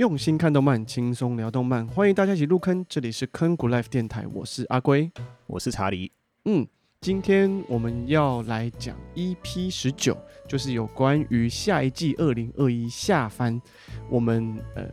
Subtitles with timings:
[0.00, 2.82] 用心看动漫，轻松聊动漫，欢迎大家一起入坑。
[2.88, 5.12] 这里是坑谷 Life 电台，我是阿龟，
[5.46, 6.10] 我是查理。
[6.46, 6.66] 嗯，
[7.02, 10.16] 今天我们要来讲 EP 十九，
[10.48, 13.60] 就是有关于下一季二零二一下番，
[14.08, 14.88] 我们呃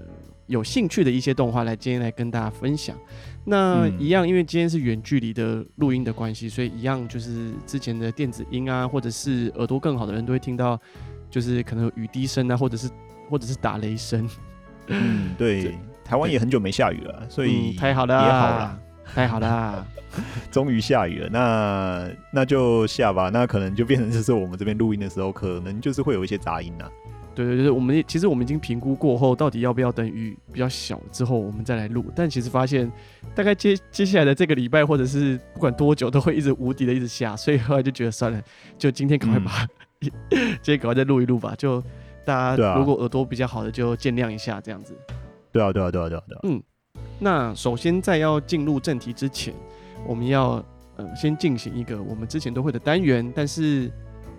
[0.47, 2.93] 有兴趣的一些动画，来今天来跟大家分享。
[3.45, 10.77] 那一样，因为今天是远距离的录音的关系，所以一样就是之前的电子音啊，或者是耳朵更好的人都会听到，
[11.29, 12.89] 就是可能有雨滴声啊，或者是
[13.29, 14.29] 或者是打雷声。
[14.87, 18.79] 嗯，对，台湾也很久没下雨了，所以、嗯、太好了，也好了，
[19.13, 19.85] 太好了，
[20.49, 21.29] 终于下雨了。
[21.29, 23.29] 那那就下吧。
[23.29, 26.91] 那可能就变成就是我们这边录音的时候，可能就是会有一些杂音呐、啊。
[27.35, 32.03] 对对对，我们其实我们已经评估过后，到底要不要等雨比较小之后我们再来录。
[32.15, 32.91] 但其实发现，
[33.35, 38.41] 大概接接下来的这个礼拜，或者是不管多久，都会一直无敌的一直下，所以后来就觉得算了，
[38.77, 39.67] 就今天赶快把、
[40.01, 40.09] 嗯、
[40.63, 41.83] 今天赶快再录一录吧，就。
[42.27, 44.93] 大家如果耳朵比较好的就见谅一下，这样子。
[45.49, 46.39] 对啊，对啊，对啊，对啊，对啊。
[46.43, 46.61] 嗯，
[47.19, 49.53] 那首先在要进入正题之前，
[50.05, 50.61] 我们要
[50.97, 53.89] 呃先进行一个我们之前都会的单元，但是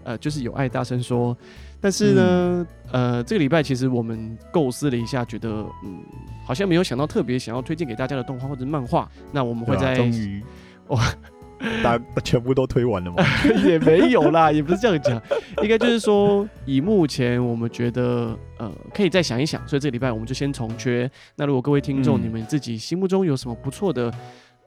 [0.05, 1.35] 呃就是有爱大声说，
[1.81, 5.49] 但是呢、嗯、呃这个礼拜其实我们构思了一下，觉得
[5.83, 6.05] 嗯
[6.45, 10.43] 好像没有想到特别想要推荐给大家的动画或者漫画，那我们会在终于
[10.89, 11.03] 哇。
[11.83, 13.23] 大全部都推完了吗？
[13.65, 15.21] 也没有啦，也不是这样讲，
[15.63, 21.11] 应该就是说，以目前我们觉得，呃，可以再想一想，所以这个礼拜我们就先重缺。
[21.37, 24.13] 那如果各位听众、嗯、你们自己心目中有什么不错的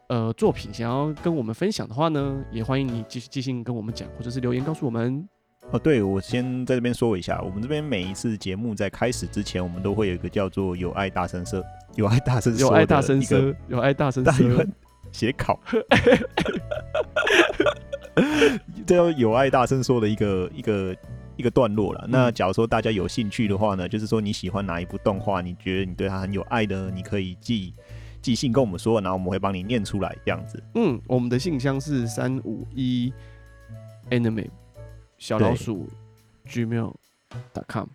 [0.08, 5.28] 呃作品想要跟我们分享的话呢，也欢迎你继续寄信跟我们讲，或者是留言告诉我们。
[5.72, 11.64] 哦，对，我先在这边说一下，我们这边每一次节目在开始之前，我们都会有一个叫做“有爱大声说”，
[11.96, 14.66] 有爱大声说，有爱大声说，有爱大声说。
[15.12, 15.60] 写考，
[18.86, 20.96] 这要有爱大声说的一个一个
[21.36, 22.06] 一个段落了。
[22.10, 27.74] 那假如说大家有兴趣的话呢，就是说你喜欢哪一部动画，你觉得你对它很有爱的，你可以寄
[28.22, 30.64] 寄信跟我们说，然后我们会帮你念出来这样子。
[30.76, 33.14] 嗯，我们的信箱是三五一
[34.10, 34.50] anime
[35.18, 35.88] 小老鼠
[36.48, 37.88] gmail.com。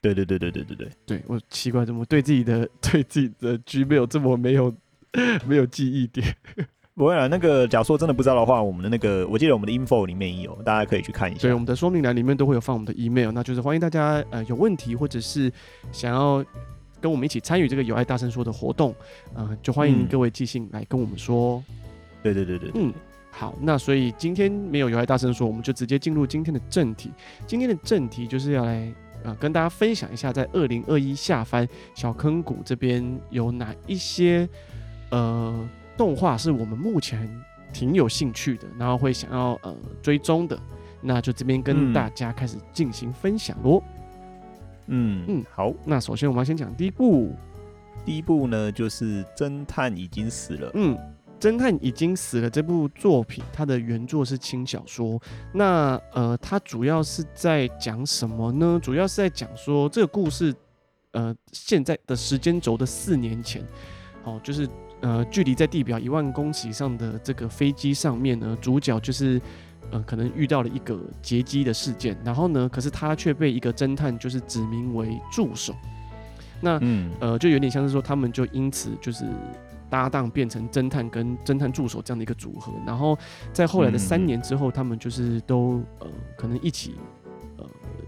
[0.00, 4.74] 对对对对对对对，对我奇怪怎么对自己的对自己的 gmail 这么没有。
[5.46, 6.34] 没有记忆点，
[6.94, 7.26] 不会啊。
[7.26, 11.42] 那个，假如说真的不知道的话，我们的那个，我记得我们的 info 里面也有，大家可以去看一下。
[11.42, 15.52] 对，我们的说明栏里面都会有放我们的 email，那就是欢迎大家呃有问题或者是
[15.92, 16.44] 想要
[17.00, 18.94] 跟我们一起参与这个有爱大声说的活动，
[19.34, 21.62] 呃，就欢迎各位寄信来跟我们说。
[21.68, 21.74] 嗯、
[22.22, 22.92] 对对对对，嗯，
[23.30, 27.10] 好，那所以今天没有有爱大声说，我们就直接进入今天的正题。
[27.46, 28.92] 今天的正题就是要来
[29.22, 34.48] 呃跟大家分享一下，在二零二一下翻小坑谷这边有哪一些。
[35.14, 37.30] 呃，动画是我们目前
[37.72, 40.58] 挺有兴趣的，然后会想要呃追踪的，
[41.00, 43.80] 那就这边跟大家开始进行分享喽。
[44.88, 47.32] 嗯嗯，好，那首先我们要先讲第一部，
[48.04, 50.66] 第一部呢就是《侦探已经死了》。
[50.74, 50.96] 嗯，
[51.40, 55.22] 《侦探已经死了》这部作品，它的原作是轻小说。
[55.52, 58.80] 那呃，它主要是在讲什么呢？
[58.82, 60.52] 主要是在讲说这个故事，
[61.12, 63.64] 呃，现在的时间轴的四年前，
[64.24, 64.68] 哦，就是。
[65.04, 69.38] 呃，距离在地表一万公尺以上的这个飞机上面呢，主角就是
[69.90, 75.74] 呃，可能遇到了一个劫机的事件，然后呢，可是他却被一个侦探就是指名为助手。
[76.62, 79.26] 那、嗯、呃，就有点像是说，他们就因此就是
[79.90, 82.72] 搭档，变成侦探跟侦探助手这样的一个组合。
[82.86, 83.18] 然后
[83.52, 86.94] 在后来的三年之后，他们就是都呃，可能一起
[87.58, 87.66] 呃，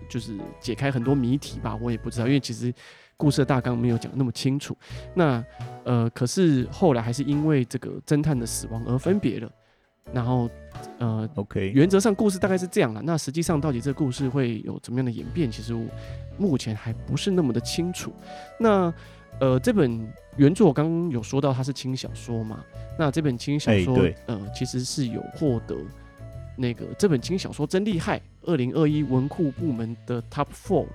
[0.08, 0.32] 就是
[0.62, 2.72] 解开很多谜题吧，我也不知道，因为其实。
[3.16, 4.76] 故事的大纲没有讲那么清楚，
[5.14, 5.44] 那
[5.84, 9.50] 呃，可是后来还是因为这个侦探的死亡而分别了。
[10.12, 10.48] 然后
[10.98, 13.02] 呃，OK，原则上故事大概是这样了。
[13.02, 15.84] 那实际上到底这个故事会有怎么样的演变，其实我
[16.38, 18.12] 目前还不是那么的清楚。
[18.60, 18.92] 那
[19.40, 22.64] 呃，这本原著我刚刚有说到它是轻小说嘛？
[22.96, 25.76] 那这本轻小说、欸、呃，其实是有获得
[26.56, 30.86] 那个这本轻小说真厉害，二零二一文库部门的 Top Four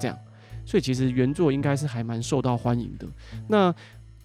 [0.00, 0.18] 这样。
[0.66, 3.06] 所以其实原作应该是还蛮受到欢迎的。
[3.48, 3.74] 那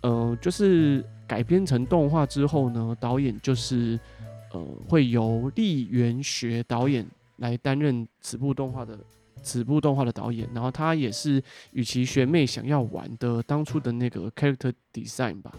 [0.02, 4.00] 呃，就是改编成动画之后呢，导演就是
[4.52, 4.60] 呃
[4.90, 7.06] 会由立原学导演
[7.38, 8.98] 来担任此部动画的
[9.44, 10.50] 此部动画的导演。
[10.56, 11.42] 然后他也是
[11.74, 15.54] 与其学妹想要玩的当初的那个 character design 吧。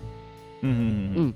[0.63, 1.35] 嗯嗯嗯。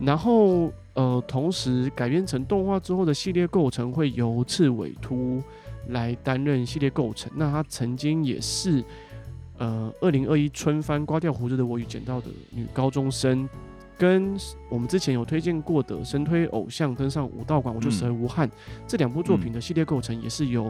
[0.00, 5.40] 然后呃，同时改编成动画之后的系列构成会由赤尾突
[5.88, 8.82] 来担任系列构成，那他曾经也是，
[9.58, 13.48] 呃，二零二一春番刮掉胡子的我与捡到的女高中生
[13.96, 14.36] 跟
[14.68, 18.46] 我们之前有推荐过的神推偶像登上武道馆，我就死而无憾。
[18.46, 18.50] 嗯、
[18.86, 20.66] 这两部作品的系列构成也是由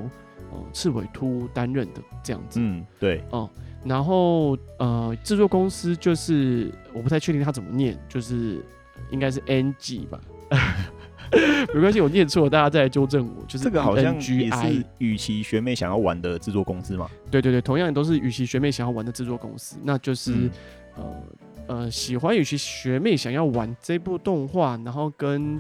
[0.51, 2.59] 呃赤尾突担任的这样子。
[2.61, 3.51] 嗯，对，哦、呃，
[3.85, 8.65] 然后呃，制作公司就是我不太确定他怎么念，就是
[9.11, 10.21] 应该是 NG 吧。
[11.75, 13.45] 没关系，我念错了，大家再来纠正我。
[13.47, 17.09] 就是这个好像也是与其学妹想要玩的制作公司嘛？
[17.31, 20.51] 对对对，同样也都是与其学妹想要玩的制作公司，那就是、嗯、
[20.97, 21.23] 呃
[21.67, 25.57] 呃，喜欢与其学妹想要玩这部动画，然后跟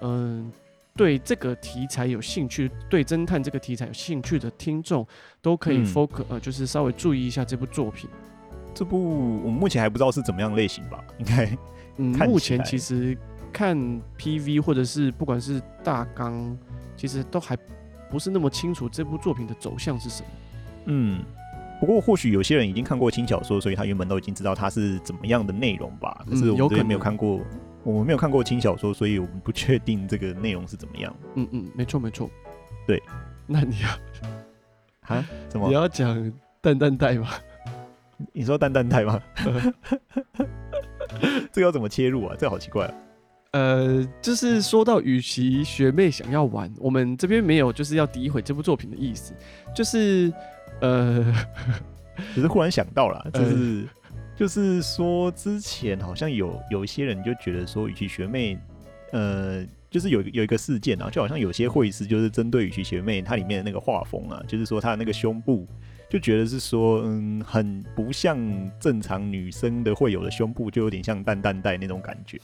[0.00, 0.52] 嗯、呃、
[0.96, 5.06] 对这个题材有兴趣，对侦探这个题材有兴趣的听众，
[5.40, 8.08] 都可以 focus、嗯、呃，就是稍微注意一下这部作品。
[8.74, 11.04] 这部我们目前还不知道是怎么样类型吧？
[11.18, 11.58] 应该
[11.98, 13.16] 嗯，目前其实。
[13.52, 13.76] 看
[14.18, 16.56] PV 或者是不管是大纲，
[16.96, 17.56] 其实都还
[18.10, 20.28] 不是那么清楚这部作品的走向是什么。
[20.86, 21.22] 嗯，
[21.78, 26.24] 不过或许有些人已经看过轻小说，所以他原本都已经知道它是怎么样的内容吧。
[26.28, 27.40] 可是我们这边没有看过，
[27.84, 31.14] 我们没有看过轻小说，所以我们不确定这个内容是怎么样。
[31.34, 32.28] 嗯嗯，没错没错。
[32.86, 33.00] 对，
[33.46, 33.88] 那你要
[35.14, 35.24] 啊？
[35.48, 35.68] 怎么？
[35.68, 37.28] 你要讲蛋蛋带吗？
[38.32, 39.20] 你说蛋蛋带吗？
[41.52, 42.34] 这个要怎么切入啊？
[42.38, 42.94] 这个好奇怪啊。
[43.52, 49.34] 呃，就是说到与其学妹想要玩，我们这边没有就是要诋毁这部作品的意思，
[49.74, 50.32] 就是
[50.80, 51.22] 呃，
[52.34, 58.58] 只是忽然想到了， 就是、呃、就是说之前好像有有一些人就觉得说与其学妹，
[59.12, 65.68] 呃，就是有有一个事件啊，就好像有些会师就是针对羽其学妹她里面的那个画风啊，就是说她的那个胸部，
[66.08, 68.38] 就觉得是说嗯，很不像
[68.80, 72.40] 正常女生的会有的胸部，就有点像蛋蛋带那种感觉。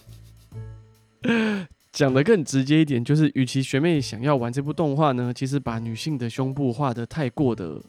[1.92, 7.80] 讲的更直接一点，就是与其学妹想要玩这部动画呢，其实把女性的胸部画得太过的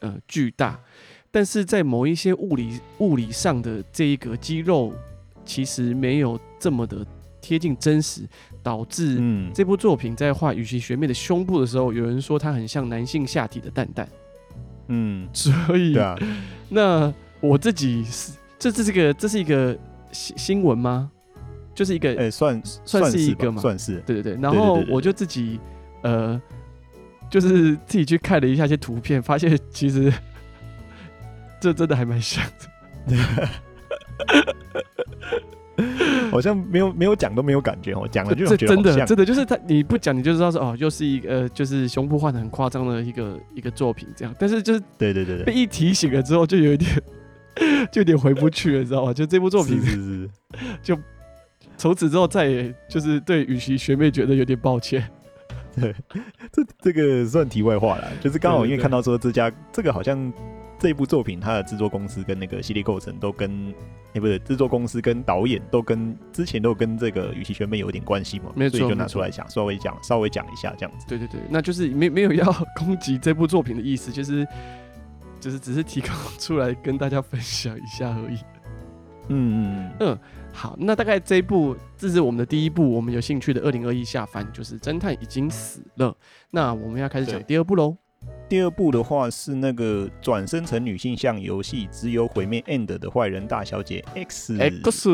[0.00, 0.80] 呃巨大，
[1.30, 4.92] 但是在某一些物理物理上的这一个肌肉，
[5.44, 7.04] 其实没有这么的
[7.42, 8.22] 贴近真实，
[8.62, 9.20] 导致
[9.52, 14.08] 这部作品在画与其学妹的胸部的时候，有人说它很像男性下体的蛋蛋。
[14.86, 16.16] 嗯，所以，啊、
[16.70, 19.76] 那我自己是这这是个这是一个
[20.12, 21.10] 新新闻吗？
[21.78, 24.42] 就是一个，哎，算算是一个嘛，算是，对对对。
[24.42, 25.60] 然后我就自己，
[26.02, 26.42] 呃，
[27.30, 30.12] 就是自己去看了一下一些图片，发现其实
[31.60, 32.42] 这真的还蛮像
[33.06, 33.16] 的，
[36.32, 46.90] 好像没有没有讲都没有感觉哦，讲了就觉得真的真的就是他，你不讲你就知道说哦，又是一个就是胸部画的很夸张的一个一个作品这样，但是就是对对对对，被一提醒了之后就有一点
[47.92, 49.14] 就有点回不去了，你知道吗？
[49.14, 50.30] 就这部作品是是是
[50.82, 50.98] 就。
[51.78, 55.08] 从此之后，再也就是对雨琦学妹觉得有点抱歉。
[55.80, 55.94] 对，
[56.50, 60.32] 这这个算题外话了，就是刚好因为看到说这家这个好像
[60.76, 63.70] 这一部作品，它的制作公司跟那个系列构成都跟，
[64.08, 71.06] 哎、欸、不是制作公司跟导演都跟之前都跟这个雨琦学妹有点关系嘛，所以就拿出来讲，稍微讲稍微讲一下这样子。
[71.08, 74.44] 对对对，那就是没没有要 攻击这部作品的意思，就是
[75.38, 76.10] 就是只是提供
[76.40, 78.38] 出来跟大家分享一下而已。
[79.28, 80.18] 嗯嗯嗯。
[80.58, 86.12] 好，那大概这一部，这是我们的第一部，我们有兴趣的二零二一下番，就是侦探已经死了。
[86.50, 87.96] 那我们要开始讲第二部喽。
[88.48, 95.08] 第二部的话是那个转生成女性向游戏，只有毁灭 end 的坏人大小姐 X X。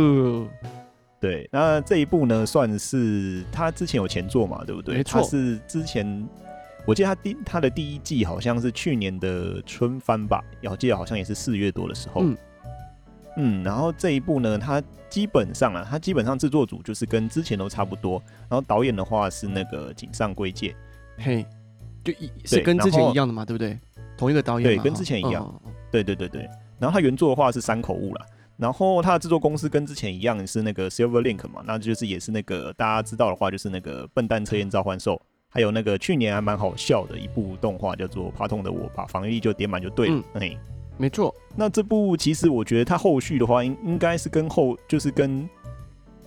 [1.21, 4.95] 对，那这一部呢，算是他之前有前作嘛，对不对？
[4.95, 5.21] 没错。
[5.21, 6.27] 他是之前，
[6.87, 12.23] 我记得他第他的第一季好像是去年的春番吧，我记得好像也是四月多的时候。
[12.23, 12.35] 嗯
[13.37, 18.23] 嗯，然后这一部呢，它基本上啊，它基本上制作组就是跟之前都差不多。
[18.49, 20.75] 然后导演的话是那个井上圭介，
[21.19, 21.45] 嘿，
[22.05, 23.79] 就一是跟之前一样的嘛，对不对？
[24.17, 25.43] 同一个导演，对，跟之前一样。
[25.43, 25.61] 哦、
[25.91, 26.49] 对对对对。
[26.79, 28.27] 然后他原作的话是山口悟啦，
[28.57, 40.59] 然后他的制作公司跟之前一样是那个 Silver Link 嘛，那就是也是那个大家知道的话就是那个笨蛋测验召唤兽，还有那个去年还蛮好笑的一部动画叫做怕痛的我，把防御力就点满就对了，嗯、嘿。
[40.97, 45.49] 没错，那这部其实我觉得它后续的话，应应该是跟后就是跟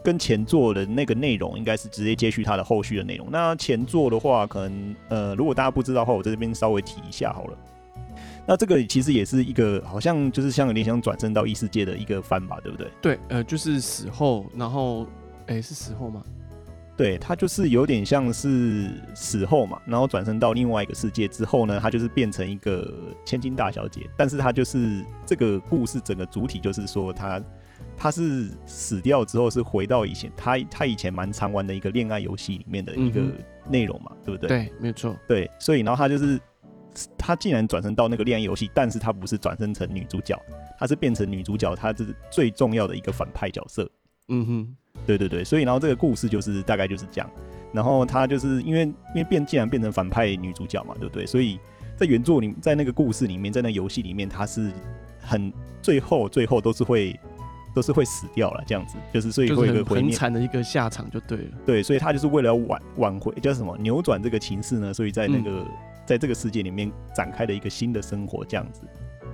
[0.03, 3.27] 跟前作的那个内容，应该是直接接续它的后续的内容。
[3.31, 7.57] 那前作的话，可能呃，如果大家不知道的话，我在这边稍微提一下好了。
[8.45, 12.88] 那这个其实也是一个好像就是像有点想转生到异世界的一个番吧，对不对？
[13.01, 15.05] 对，呃，就是死后，然后，
[15.47, 16.24] 哎，是死后吗？
[16.97, 22.91] 对，他就是有点像是死后嘛，然后转身到另外一个世界之后呢，他就是变成一个
[23.23, 27.39] 千金大小姐，但是他就是这个故事整个主体就是说他
[27.95, 33.21] 他是死掉之后是回到以前他他以前蛮常玩的一个恋爱游戏里面的一个
[33.69, 34.47] 内容嘛，嗯、对不对？
[34.47, 35.15] 对，没错。
[35.27, 36.39] 对，所以然后他就是
[37.15, 40.35] 他竟然转身到那个恋爱游戏，但是他不是转生成女主角，
[40.79, 43.87] 他是变成女主角，他是最重要的一个反派角色。
[44.29, 44.75] 嗯哼。
[45.05, 47.29] 对对对，所以然后这个故事就是大概就是这样。
[47.73, 51.25] 然后他就是因为因为变既然变成反派女主角嘛，对不对？
[51.25, 51.59] 所以
[51.97, 54.71] 在原作里，在那个故事里面，在那游戏里面，他是
[55.19, 55.51] 很
[55.81, 57.19] 最后最后都是会
[57.75, 61.51] 都是会死掉了，这样子就是所以会有一个很惨的一个下场就对了。
[61.65, 64.93] 对，所以他就是为了挽挽回叫什么扭转这个情势呢？
[64.93, 65.67] 所以在那个、嗯、
[66.05, 68.81] 在这个世界里面展开了一个新的生活，这样子。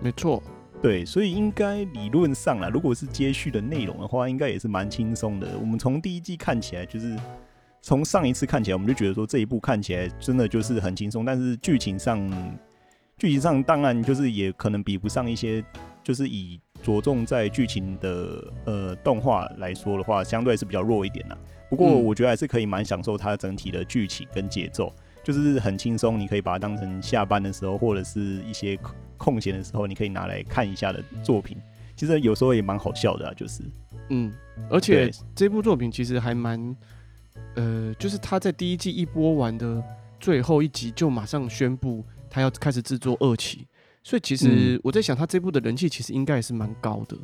[0.01, 0.41] 没错。
[0.83, 5.57] 对，所以应该理论上啦，如果是接续的内容的话，应该也是蛮轻松的。
[5.59, 7.17] 我们从第一季看起来就是。
[7.85, 12.17] 从上一次看起来，我们就觉得说这一部看起来真的就是很轻松，但是剧情上，
[13.17, 15.61] 剧情上当然就是也可能比不上一些，
[16.01, 21.37] 就是以着重在剧情的呃动画来说的话，相对是比较弱一点啦。
[21.69, 24.89] 不过我觉得还是可以蛮享受它整体的剧情跟节奏，
[25.23, 28.77] 就是很轻松，你可以把它当成下班的时候或者是一些
[29.17, 31.57] 空闲的时候，你可以拿来看一下的作品。
[31.95, 33.63] 其实有时候也蛮好笑的啊，就是
[34.09, 34.33] 嗯，
[34.69, 36.75] 而且这部作品其实还蛮。
[37.55, 39.83] 呃，就是他在第一季一播完的
[40.19, 43.65] 最后一集，就马上宣布他要开始制作二期，
[44.03, 47.17] 所以其实我在想，他这部的人气其实应该也是蛮高的。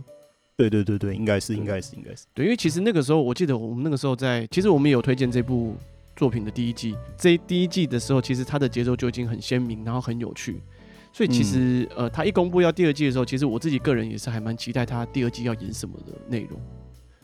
[0.56, 2.25] 对对对对，应该是应该是应该是。
[2.34, 5.75] 对，因为其实那个时候，我记得我们那个时候在，其实我们也有推荐这部
[6.20, 10.62] 作品的第一季，这第一季的时候，其实它的节奏就已经很鲜明，然后很有趣，
[11.14, 16.60] 所以其实呃，他一公布要第二季的时候，其实我自己个人也是还蛮期待他第二季要演什么的内容。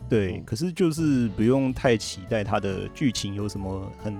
[0.08, 4.16] 对，可是就是不用太期待它的剧情有什么很，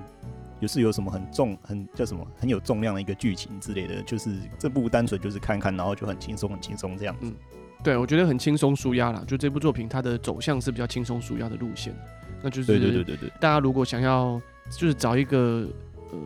[0.60, 4.02] 就是有什么很重、很叫什么很有重量的一个剧情之类的。
[4.02, 7.20] 就是这部单纯就是看看，然后就很轻松、很轻松这样子。
[7.22, 7.34] 嗯，
[7.82, 9.24] 对，我觉得很轻松舒压啦。
[9.26, 11.94] 就这部作品，它的走向是比较轻松舒压的路线。
[12.42, 14.40] 那就是对对对对对，大家如果想要
[14.70, 15.68] 就是找一个
[16.10, 16.18] 呃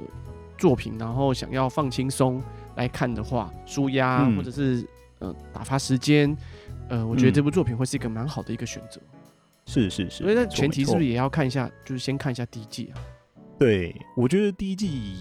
[0.58, 2.42] 作品，然后想要放轻松
[2.76, 4.86] 来看的话，舒压、嗯、或者是
[5.18, 6.36] 呃打发时间，
[6.88, 9.00] 呃，我觉得这部作品会是一个蛮好的一个选择。
[9.66, 11.70] 是是是，所以那前提是不是也要看一下？
[11.84, 12.98] 就是先看一下第一季啊。
[13.58, 15.16] 对，我觉得第一季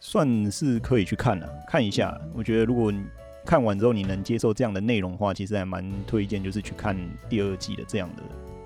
[0.00, 2.18] 算是可以去看了，看一下。
[2.32, 3.02] 我觉得如果你
[3.44, 6.96] 看完之后你能接受这样的内容的话，其实还蛮推荐，就是去看
[7.28, 8.22] 第二季的这样的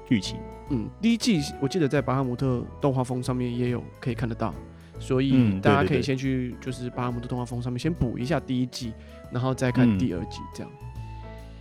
[0.06, 0.38] 剧情，
[0.70, 4.54] 嗯，第一季我记得在巴哈姆特动画风上面也有可以看得到，
[4.98, 8.92] 所以大家可以先去就是巴哈姆特动画风上面先补一下第一季，
[9.32, 10.72] 然后再看第二季这样。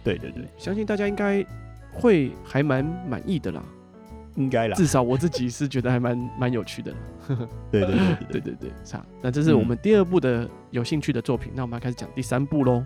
[0.03, 1.43] 对对对，相信大家应该
[1.91, 3.63] 会还蛮满意的啦，
[4.35, 6.93] 应该啦，至少我自己是觉得还蛮 蛮有趣的。
[7.71, 7.95] 对对
[8.29, 8.53] 对对对。
[8.55, 12.85] 对，是啊， 那这是我们第二部的有兴趣的作品，那我们开始讲第三部喽。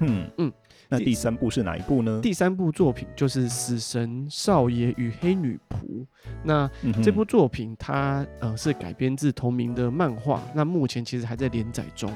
[0.00, 0.30] 嗯。
[0.36, 0.52] 嗯。
[0.88, 2.20] 那第三部是哪一部呢？
[2.22, 6.00] 第三部作品就是《死神少爷与黑女仆》。
[6.42, 6.70] 那
[7.02, 12.12] 这部作品它呃是改编自同名的漫画，那目前其实还在连载中。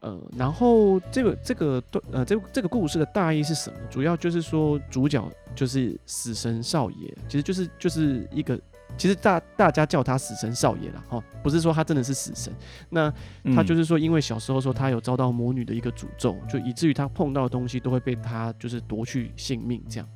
[0.00, 3.78] 呃，然后这个这个呃这这个故事的大意是什么？
[3.90, 8.58] 主要就是说主角就是死神少爷，其实就是就是一个，
[8.96, 12.52] 其实大大家叫他死神少爷啦，哈，不是说他真的是死神。
[12.88, 13.12] 那
[13.54, 20.08] 他就是说，因为小时候说他有遭到魔女的一个诅咒，就以至于他碰到的东西都会被他就是夺去性命这样。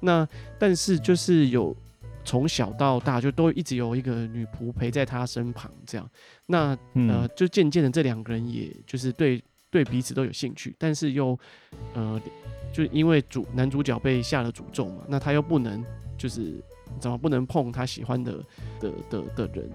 [0.00, 0.26] 那
[0.58, 1.76] 但是就是有。
[2.22, 6.08] 从小到大就都一直有一个女仆陪在他身旁，这样，
[6.46, 6.76] 那
[7.08, 11.36] 呃就渐渐的这两个人也就是对对彼此都有兴趣，但是又
[11.94, 12.20] 呃
[12.74, 15.82] 就因为主男主角被下了诅咒嘛，那他又不能
[16.18, 16.62] 就是
[16.98, 18.32] 怎么不能碰他喜欢的
[18.80, 19.70] 的的的人，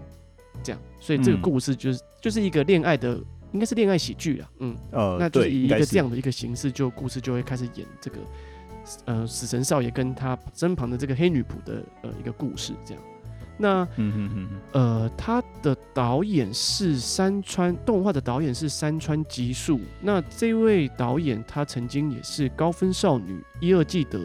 [0.64, 3.18] 这样，所以这个故事就是就是一个恋爱的，
[3.52, 8.18] 应该是恋爱喜剧啊，嗯，呃，那就是以一个这样的一个形式，就故事就会开始演这个。
[9.06, 13.02] 呃，死神少爷跟他身旁的这个黑女仆的呃一个故事，这样。
[13.58, 19.80] 那嗯哼哼呃，他的导演是山川动画的导演是山川吉树。
[20.00, 24.20] 那这位导演他曾经也是高分少女一二季的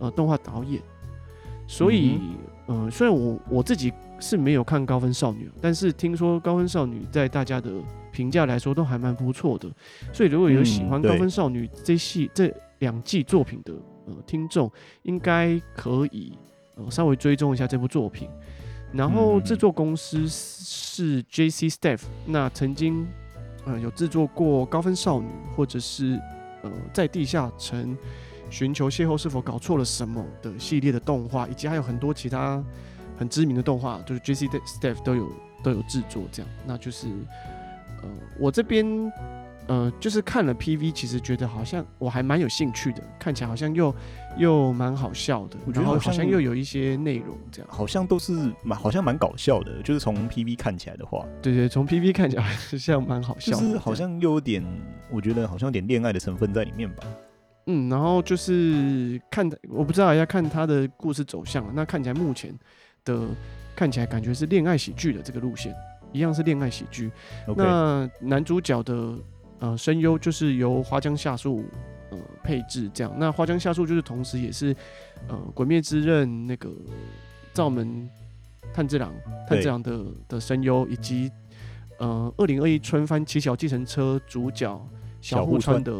[0.00, 0.82] 呃动画导演，
[1.66, 2.18] 所以
[2.66, 7.70] 呃，虽然我我自己是没有看高分少女，但是听说高分少女在大家的
[8.10, 9.70] 评价来说都还蛮不错的。
[10.12, 13.72] 所以如果有喜欢高分少女这系这两季作品的。
[14.06, 14.70] 呃，听众
[15.04, 16.36] 应该可以
[16.74, 18.28] 呃稍微追踪一下这部作品，
[18.92, 23.06] 然后制作公司是 JC Staff，那曾经
[23.64, 26.20] 呃有制作过《高分少女》或者是
[26.60, 27.96] 呃在地下城
[28.54, 32.62] 寻求邂逅是否搞错了什么的系列的动画，以及还有很多其他
[33.18, 35.28] 很知名的动画，就是 JC Staff 都有
[35.62, 37.08] 都有制作这样，那就是
[38.02, 38.08] 呃
[38.38, 39.12] 我这边。
[39.66, 43.94] 呃，就是看了 PV，其实觉得好像我还蛮有兴趣的，看起来好像又
[44.36, 54.62] 又蛮好笑的，我觉得好像又有一些内容这样，好像都是蛮好像蛮搞笑的，就是从 PV 看起来的话，对对，从 PV 看起来好像蛮好笑的，就是好像又有点，
[55.10, 57.02] 我觉得好像有点恋爱的成分在里面吧。
[57.66, 62.54] 嗯，然后就是看，我不知道要看他的故事走向，那看起来目前
[63.04, 63.28] 的
[63.74, 65.74] 看起来感觉是恋爱喜剧的这个路线，
[66.12, 67.10] 一样是恋爱喜剧。
[67.56, 69.18] 那男主角的
[69.60, 71.64] 呃声优就是由花江夏树
[72.10, 73.12] 呃配置这样。
[73.16, 74.76] 那花江夏树就是同时也是
[75.28, 76.70] 呃《鬼灭之刃》那个
[77.54, 78.08] 灶门
[78.74, 79.10] 炭治郎
[79.48, 81.30] 炭治郎的的声优，以及
[81.98, 84.78] 呃二零二一春番七小计程车主角
[85.24, 85.92] 小户川的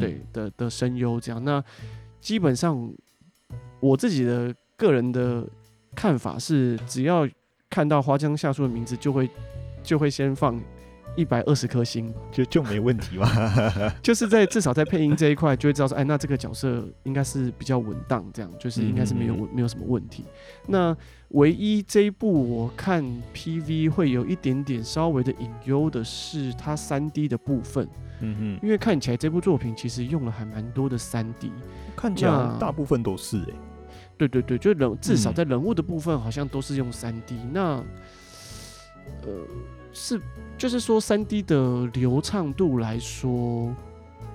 [0.00, 1.44] 对的的声优这样。
[1.44, 1.62] 那
[2.22, 2.90] 基本上
[3.80, 5.46] 我自己的个人的
[5.94, 7.28] 看法是，只要
[7.68, 9.28] 看到花江夏树的名字，就会
[9.82, 10.58] 就会先放
[11.16, 13.28] 一百二十颗星，就就没问题吧。
[14.02, 20.24] 就是在至少在配音这一块，就会知道说，哎，那这个角色应该是比较稳当，这样就是应该是没有没有什么问题。
[20.66, 20.96] 那
[21.28, 23.04] 唯一这一部我看
[23.34, 27.88] PV 会有一点点稍微的隐忧的是它三 D 的部分。
[28.20, 31.50] 嗯哼，因为看起来这部作品其实用了还蛮多的三 D，
[31.96, 33.54] 看起来大部分都是哎、欸。
[34.16, 37.50] 对对对，就人至少在人物的部分好像都是用三 D，嗯。
[37.52, 37.60] 那
[39.22, 39.46] 呃
[39.92, 40.20] 是
[40.56, 43.74] 就是说三 D 的流畅度来说，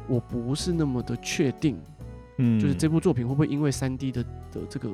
[0.08, 1.80] 我不是那么的确定。
[2.38, 4.90] 嗯，就是这部作品会不会因为三 D 的的这个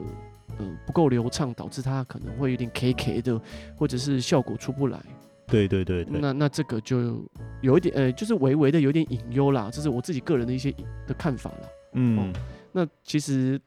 [0.58, 3.42] 呃不够流畅，导致它可能会有点 K K 的，
[3.76, 5.00] 或者是效果出不来。
[5.46, 7.22] 对对对对，那那这个就
[7.62, 10.74] 有一点呃，就是微微的有点隐忧啦，这是我自己个人的一些
[11.06, 11.68] 的看法啦。
[11.96, 12.34] 嗯、哦，
[12.72, 13.60] 那其实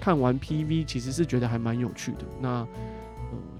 [0.00, 2.68] 看完 PV 其实是觉得还蛮有趣的，那呃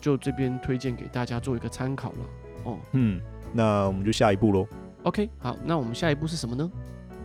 [0.01, 2.19] 就这边推荐给大家做一个参考了。
[2.66, 3.20] 哦，嗯，
[3.52, 4.66] 那我们就下一步喽。
[5.04, 6.70] OK，好，那我们下一步是什么呢？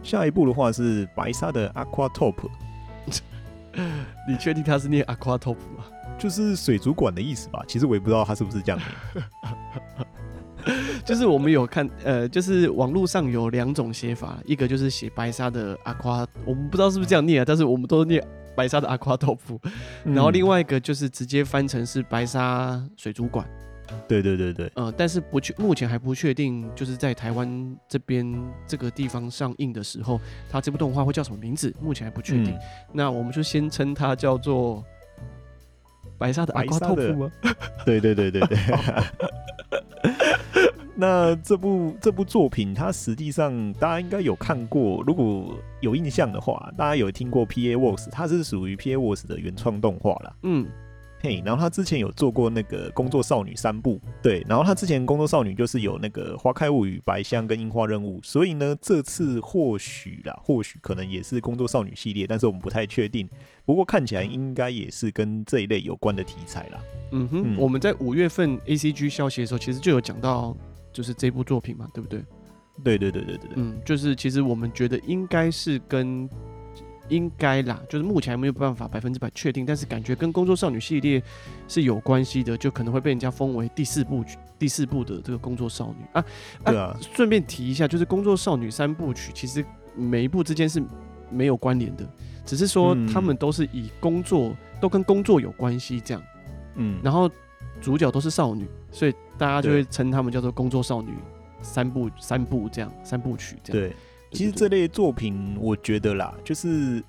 [0.03, 2.35] 下一步的话是白沙的 Aqua Top。
[4.27, 5.85] 你确定它是念 Aqua Top 吗？
[6.19, 8.79] 就是水族馆的意思吧，其实我也不知道它是不是这样
[9.13, 10.03] 的。
[11.03, 18.23] 就是我们有看，呃，就是网络上有两种写法，一个就是写白沙的阿夸，我们不知道是不是这样念啊，但是我们都念
[18.55, 19.57] 白沙的阿夸 TOP。
[20.03, 23.47] 然后另外一个就是直接翻成是白沙水族馆。
[24.07, 28.25] 对对对对，呃，但是不确，目前还不确定，就是在台湾这边
[28.67, 30.19] 这个地方上映的时候，
[30.49, 32.53] 它这部动画会叫什么名字，目前还不确定。
[32.53, 32.59] 嗯。
[32.93, 34.83] 那我们就先称它叫做。
[36.17, 37.31] 白沙的阿瓜透布吗？
[37.83, 38.57] 对对对对对。
[40.93, 50.35] 那这部这部作品，它实际上大家应该有看过，如果有印象的话，大家有听过 PA Works，它是属于 PA Works 的原创动画啦。
[50.43, 50.67] 嗯。
[51.21, 63.29] 嘿、然后他之前有做过那个《工作少女》三部，对，然后他之前《工作少女》就是有那个《花开物语》、《白香》跟《樱花任务》，所以呢，这次或许啦，或许可能也是《工作少女》系列，但是我们不太确定。
[63.65, 66.79] 不过看起来应该也是跟这一类有关的题材啦。
[67.11, 70.57] 嗯哼，嗯，我们在五月份 ACG 消息的时候，其实就有讲到，
[70.91, 72.23] 就是这部作品嘛，对不对？
[72.83, 76.27] 对对对对对对，嗯，就是其实我们觉得应该是跟。
[77.11, 81.21] 应该啦，就是目前还没有办法百分之百确定，但是感觉跟《工作少女》系列
[81.67, 86.25] 是有关系的，就可能会被人家封为第四部曲、第四部的这个《工作少女》啊。
[86.65, 90.81] 对啊，顺便提一下，就是《工作少女》三部曲其实每一部之间是
[91.29, 92.07] 没有关联的，
[92.45, 96.23] 只是说他们都是以工作、嗯、都跟工作有关系这样。
[96.75, 97.29] 嗯，然后
[97.81, 101.11] 主角都是少女，所以大家就会称他们叫做《工作少女》
[101.61, 103.89] 三部三部这样三部曲这样。
[103.89, 103.95] 对。
[104.31, 107.03] 其实这类作品，我觉得啦，就是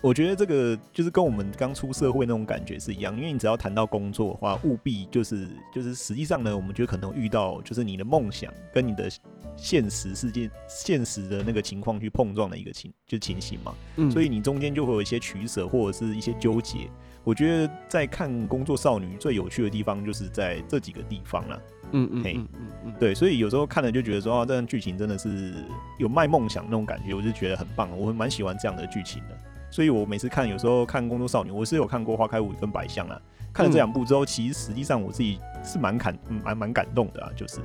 [0.00, 9.10] 我觉得这个就是跟我们刚出社会那种感觉是一样，因为你只要谈到工作的话，务必就是就是实际上呢，我们就可能遇到就是你的梦想跟你的
[9.56, 16.88] 现实世界、现实的那个情况去碰撞的一个情就情形嘛，嗯，所以你中间就会有一些取舍或者是一些纠结。
[17.24, 21.58] 我觉得在看《工作少女》最有趣的地方就是在这几个地方啦。
[21.92, 25.54] 嗯嗯，嘿，嗯嗯嗯，对，所以有时候看了就觉得说，啊，这段剧情真的是
[25.98, 29.38] 有卖梦想那种感觉，我就觉得很棒，我蛮喜欢这样的剧情的。
[29.70, 33.20] 所以我每次看，有时候看《工作少女》，我是有看过《花开物语》跟《白箱》啊，
[33.52, 37.60] 看了这两部之后，其实实际上我自己是蛮感蛮蛮感动的啊，就是，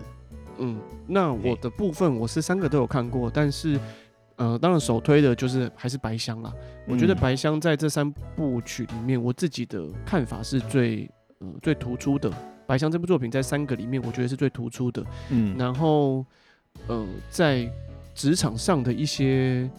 [0.57, 3.79] 嗯，那我的部分我是三个都有看过，但是。
[4.35, 6.51] 呃，当然首推的就是还是白香啦。
[6.87, 12.31] 我觉得白香在这三部曲里面，我自己的看法是最呃最突出的。
[12.65, 15.03] 白香这部作品在三个里面，我觉得是最突出的。
[15.29, 16.25] 嗯，然后
[16.87, 17.69] 呃，在
[18.15, 19.69] 职场上的一些，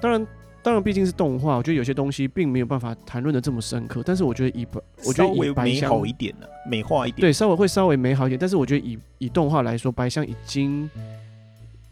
[0.00, 0.26] 当然
[0.62, 4.02] 当然毕竟是动画，我觉得有些东西并没有办法谈论的这么深刻。
[4.04, 8.38] 但是我觉得以白，我觉得以白箱美好一点呢，美化一点，对，稍微会稍微美好一点。
[8.38, 10.88] 但是我觉得以以动画来说，白香已经。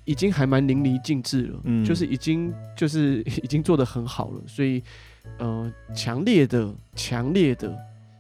[0.04, 4.82] 已经还蛮淋漓尽致了，嗯，就是已经就是 已经做得很好了，所以
[5.38, 7.76] 呃，强烈的强烈的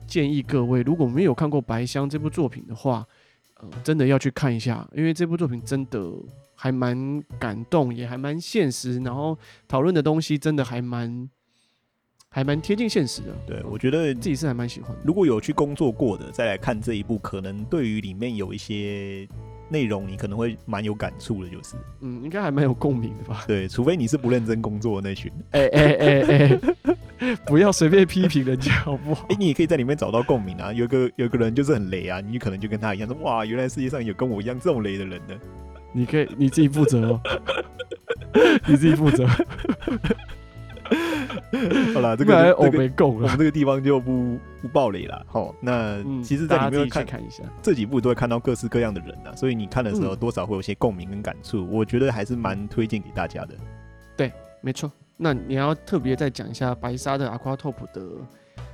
[0.06, 3.04] 建议各位，如果没有看过《白香》这部作品的话，
[3.60, 6.00] 呃，真的要去看一下，因为这部作品真的
[6.54, 11.28] 还蛮感动，也还蛮现实，然后讨论的东西真的还蛮
[12.28, 13.36] 还蛮贴近现实的。
[13.46, 15.02] 对，我觉得自己是还蛮喜欢的。
[15.04, 19.28] 如果有去工作过的，再来看这一部，可能对于里面有一些
[19.72, 23.44] 内容，你可能会蛮有感触的，就是，嗯，应该还蛮有共鸣的吧？
[23.48, 25.32] 对，除非你是不认真工作的那群。
[25.52, 26.60] 哎哎哎
[27.18, 29.22] 哎，不要随便批评人家好不好？
[29.30, 30.72] 哎、欸，你也可以在里面找到共鸣啊。
[30.72, 35.34] 有个有个人就是很雷啊，你可能就跟他一样说，哇，原来世界上有跟我一样这种雷的人呢。
[35.94, 37.20] 你可以你自己负责哦，
[38.66, 39.26] 你自己负责。
[41.94, 45.24] 好了，这个我没够了，我们这个地方就不不爆雷了。
[45.28, 51.68] 好，那其实，在里面看看一下这几部都会看到各式各样的人啊，所以你看的时候多少会有些共鸣跟感触。
[51.70, 53.54] 我觉得还是蛮推荐给大家的。
[54.16, 54.90] 对，没错。
[55.16, 58.02] 那你要特别再讲一下白沙的 Aquatope 的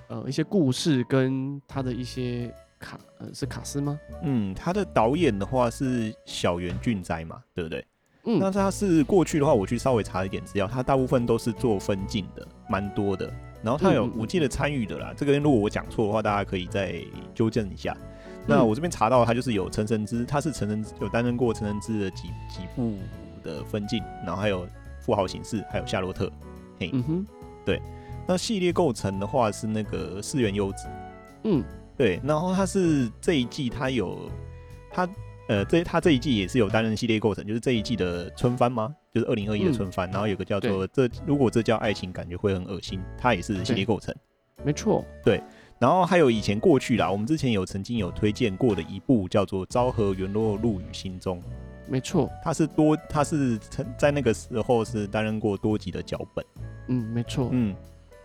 [0.09, 2.53] 呃一些故事跟他的一些。
[2.81, 3.99] 卡呃是卡斯吗？
[4.23, 7.85] 嗯，他的导演的话是小原俊哉嘛，对不对？
[8.29, 13.33] 嗯，那他是过去的话，我去稍微查一点资料，他大部分都是做分镜的，蛮多的。
[13.62, 17.03] 然后他有，我记得参与的啦，这个如果我讲错的话，大家可以再
[17.35, 17.97] 纠正一下。
[17.97, 22.97] 嗯、那我这边查到他就是有陈神之，他是陈晨有担任过陈神之的几几部
[23.43, 24.69] 的分镜，然后还有
[25.01, 26.31] 富豪形式，还有夏洛特。
[26.79, 27.27] 嘿，嗯哼，
[27.64, 27.81] 对。
[28.27, 30.87] 那系列构成的话是那个四元优子，
[31.45, 31.64] 嗯。
[31.97, 34.31] 对，然后他是这一季，他有
[34.88, 35.05] 他
[35.49, 38.95] 呃，这他这一季也是有担任系列构成，就是这一季的春番吗？
[39.13, 44.15] 就是二零二一的春番，嗯、然后有个叫做这如果这叫爱情，感觉会很恶心，他也是系列构成，
[44.65, 45.43] 没错，对。
[45.81, 51.41] 然后还有以前过去啦，我们之前有曾经有推荐过的一部叫做《昭和元落入雨心中》，
[51.89, 53.57] 没错，他是多他是
[53.97, 56.45] 在那个时候是担任过多集的脚本，
[56.89, 57.75] 嗯，没错，嗯。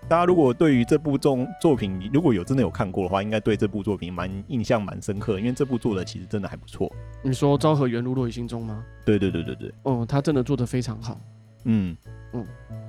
[0.10, 6.92] 大家如果对于这部作作品如果有真的有看过的话，应该对这部作品蛮印象蛮深刻，因为这部做的其实真的还不错。
[7.24, 8.86] 你说《昭和元落于心中》吗？
[9.06, 9.74] 对对对对对。
[9.84, 11.20] 哦，他真的做的非常好。
[11.63, 11.96] 嗯
[12.34, 12.46] 嗯，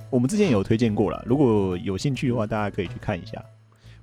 [0.09, 3.43] 我们之前有推荐过了，如果有兴趣的话，大家可以去看一下。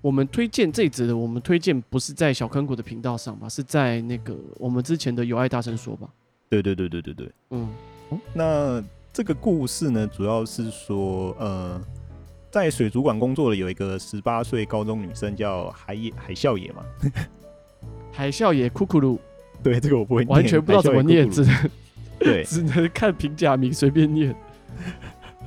[0.00, 3.48] 我们推荐这一集的，我们推荐不是在小坑谷的频道上吧？
[3.48, 6.08] 是在那个我们之前的有爱大声说吧？
[6.48, 7.32] 对对对对对对。
[7.50, 7.68] 嗯，
[8.32, 11.80] 那这个故事呢，主要是说呃。
[12.52, 16.84] 在水族馆工作的有一个十八岁高中女生叫海野海笑野嘛，
[18.12, 19.18] 海啸野库库 鲁，
[19.62, 21.70] 对，这个我不会念，完全不知道怎么念，只能
[22.18, 24.36] 对，只能看平假名随便念。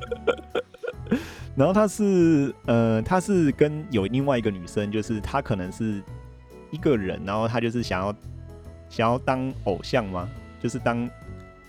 [1.56, 6.02] 然后她是呃，她是跟有另外一个女生，就是她可能是
[6.72, 8.15] 一个人，然后她就是想要
[8.89, 10.28] 想要当偶像吗？
[10.60, 11.08] 就是当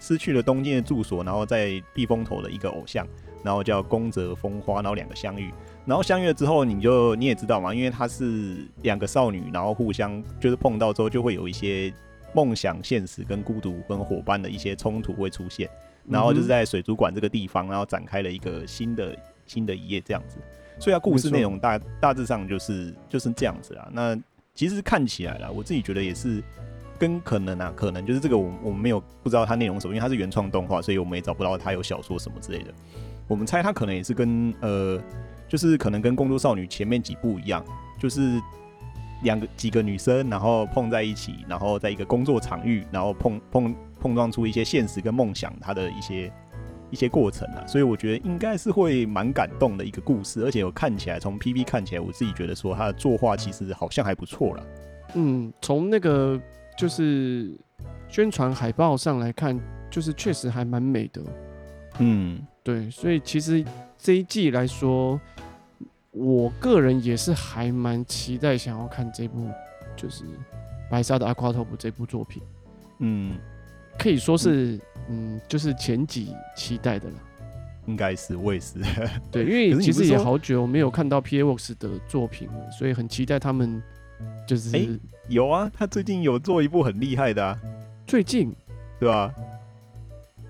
[0.00, 3.06] 失去了东京的住所，然后在避风头的一个偶像。
[3.46, 5.52] 然后叫宫泽风花，然后两个相遇，
[5.84, 11.94] 然后相遇了之后，你就你也知道嘛，因为她是两个少女，然后互相就是碰到之后，就会有一些
[12.34, 15.70] 梦想、现实跟孤独跟伙伴的一些冲突会出现，
[16.08, 20.38] 然后就是在水族馆这个地方，然后展开了一个新的新的一页这样子，
[20.80, 23.88] 所以它故事内容大大致上就是就是这样子啦。
[23.92, 24.18] 那
[24.54, 26.42] 其实看起来啦，我自己觉得也是
[26.98, 32.74] 跟可能啊，可能就是这个我我们没有不知道它内容什么，因为它是原创动画，所以我们也找不到它有小说什么之类的。
[33.28, 35.00] 我们猜他可能也是跟呃，
[35.48, 37.64] 就是可能跟《工作少女》前面几部一样，
[37.98, 38.40] 就是
[39.22, 46.32] 两个几个女生，然后碰在一起，然后在一个工作场域，然后碰碰碰撞出一些现实跟梦想，它的一些
[46.90, 47.66] 一些过程啊。
[47.66, 54.66] 所以我觉得应该是会蛮感动的一个故事，而且我看起来从 PV 看起来，我自己觉得说他的作画其实好像还不错了。
[55.14, 56.40] 嗯，从那个
[56.76, 57.58] 就是
[58.08, 59.58] 宣传海报上来看，
[59.90, 61.22] 就是确实还蛮美的。
[61.98, 62.40] 嗯。
[62.66, 63.64] 对，所以其实
[63.96, 65.20] 这一季来说，
[66.10, 69.48] 我个人也是还蛮期待想要看这部，
[69.94, 70.24] 就是
[70.90, 72.42] 《白沙的 Aquatope》这部作品。
[72.98, 73.38] 嗯，
[73.96, 74.74] 可以说是，
[75.08, 77.14] 嗯，嗯，就是前几期待的了。
[77.86, 78.80] 应该是，我也是。
[79.30, 83.80] 对，因 为其实也好久没有看到 PA Works 的作品了，所以很期待他们。
[84.44, 84.88] 就是、欸、
[85.28, 87.56] 有啊，他最近有做一部很厉害的啊。
[88.06, 88.52] 最近，
[88.98, 89.32] 对吧？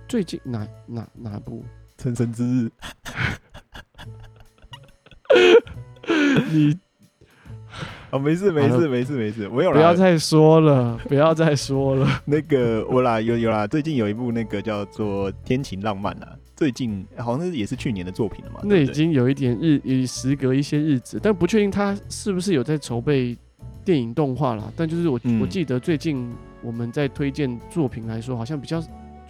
[0.09, 1.63] 最近哪哪哪部？
[2.07, 2.71] 成神之日，
[6.53, 6.79] 你
[8.11, 12.09] 啊、哦，没事没事没事没事，我有啦，不要再说了，不要再说了。
[12.25, 18.61] 那个我啦，有有啦，最近有一部那个叫做《天晴浪漫》啦，最近好像也是去年的作品了嘛。
[18.63, 23.37] 那已经有一点日，已时隔一些日子，但不确定他是不是有在筹备
[23.85, 24.73] 电影动画啦。
[24.77, 28.81] 但就是我、嗯、我记得最近我们在推荐作品来说，好像比较。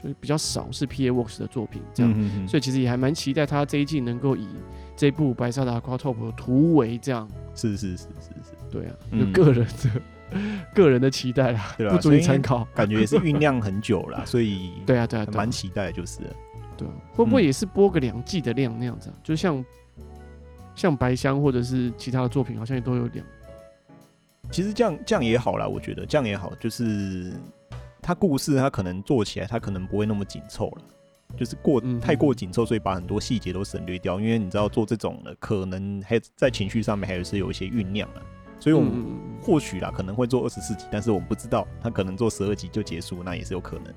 [0.07, 4.47] 就是比较少是 PA Works 的作品，这样，嗯、哼哼，所以其实也还蛮期待他这一季能够以
[4.97, 7.29] 这部《白沙的 Aquatope》突围这样。
[7.55, 12.67] 是是是是是，对啊，就个人的、嗯、个人的期待啦，啦 不足以参考。
[12.75, 16.21] 感觉也是酝酿很久了， 所以对啊对啊，蛮期待就是。
[16.77, 19.17] 对啊，会不会也是播个两季的量那样子啊？
[19.25, 19.65] 就像
[20.75, 23.25] 像白香或者是其他的作品，好像也都有两。
[24.53, 27.33] 其实这样这样也好啦，我觉得这样也好，就是
[28.07, 30.83] 他故事他可能做起来他可能不会那么紧凑了，
[31.37, 34.21] 就是过太过紧凑，所以把很多细节都省略掉。
[34.21, 38.23] 因为你知道做这种的，可能还在情绪上面还有是有一些酝酿了。
[38.61, 39.05] 所以我们
[39.43, 43.95] 或许啦可能会做二十四集，但是我们不知道他可能做十二集就结束，那也是有可能。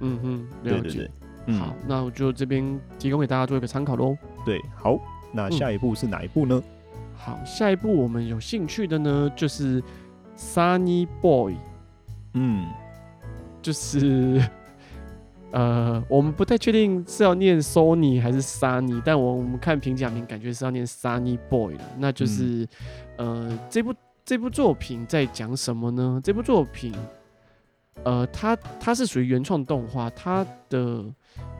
[0.00, 1.10] 嗯哼，对对对。
[1.46, 4.16] 嗯、好，那我就这边提供给大家做一个参考喽。
[4.44, 4.98] 对，好，
[5.32, 6.62] 那下一步是哪一步呢？
[6.62, 9.80] 嗯、好，下一步我们有兴趣的呢，就是
[10.36, 11.52] 《Sunny Boy》。
[12.34, 12.66] 嗯，
[13.66, 14.40] 就是
[15.50, 21.80] 呃，我们不太确定是要念 Sony 还是 Sunny，但我我们看评价名，感觉是要念 Sunny Boy 了。
[21.98, 22.64] 那就是、
[23.16, 23.92] 嗯、呃，这部
[24.24, 26.20] 这部作品在讲什么呢？
[26.22, 26.94] 这部作品。
[28.04, 31.04] 呃，它它是属于原创动画，它的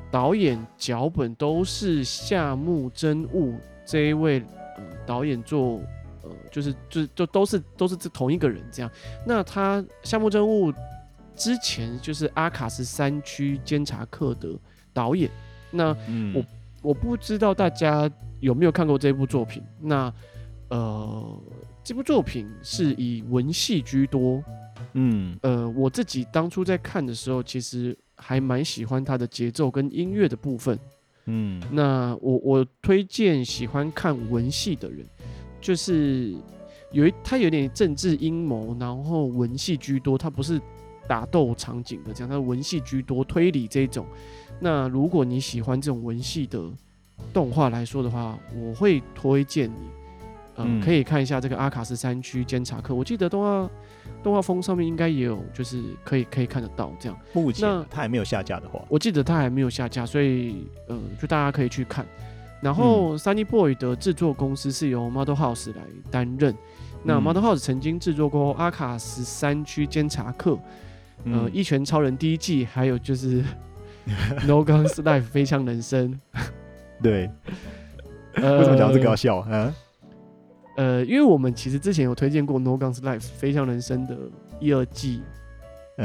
[0.09, 4.39] 导演脚本都是夏目真悟这一位
[4.77, 5.81] 呃导演做，
[6.23, 8.89] 呃，就是就是就都是都是这同一个人这样。
[9.27, 10.73] 那他夏目真悟
[11.37, 14.59] 之前就是阿卡斯三区监察课的
[14.93, 15.31] 导演，
[15.71, 16.45] 那我、嗯、
[16.83, 19.63] 我不知道大家有没有看过这部作品。
[19.81, 20.13] 那
[20.69, 21.41] 呃，
[21.85, 24.43] 这部作品是以文戏居多。
[24.95, 30.79] 嗯，呃，我自己当初在看的时候，其实还蛮喜欢它的节奏跟音乐的部分。
[31.27, 35.05] 嗯，那我我推荐喜欢看文戏的人，
[35.61, 36.35] 就是
[36.93, 40.61] 有一它有点政治阴谋，然后文戏居多，它不是
[41.09, 44.07] 打斗场景的这样，它文戏居多，推理这种。
[44.61, 46.63] 那如果你喜欢这种文戏的
[47.33, 49.89] 动画来说的话，我会推荐你，
[50.57, 52.95] 呃，嗯，可以看一下这个阿卡十三区监察课。
[52.95, 53.71] 我记得动画。
[54.23, 57.17] 动画风上面应该也有，就是可以可以看得到这样。
[57.33, 62.05] 目前它还没有下架的话，我记得它还没有下架，所以呃，就大家可以去看。
[62.61, 66.53] 然后 Sunny Boy 的制作公司是由 Model House 来担任。
[67.05, 70.53] 那 Model House 曾经制作过《阿卡十三区监察课》、
[71.25, 73.43] 呃，《一拳超人》第一季，还有就是
[74.47, 76.19] 《No Guns Life》飞枪人生。
[77.03, 77.31] 对，
[78.35, 79.39] 呃、为什么讲这个要笑？
[79.39, 79.75] 啊？
[80.77, 84.17] 呃，因为我们其实之前有推荐过《No Guns Life》飞枪人生的
[84.61, 85.23] 一二季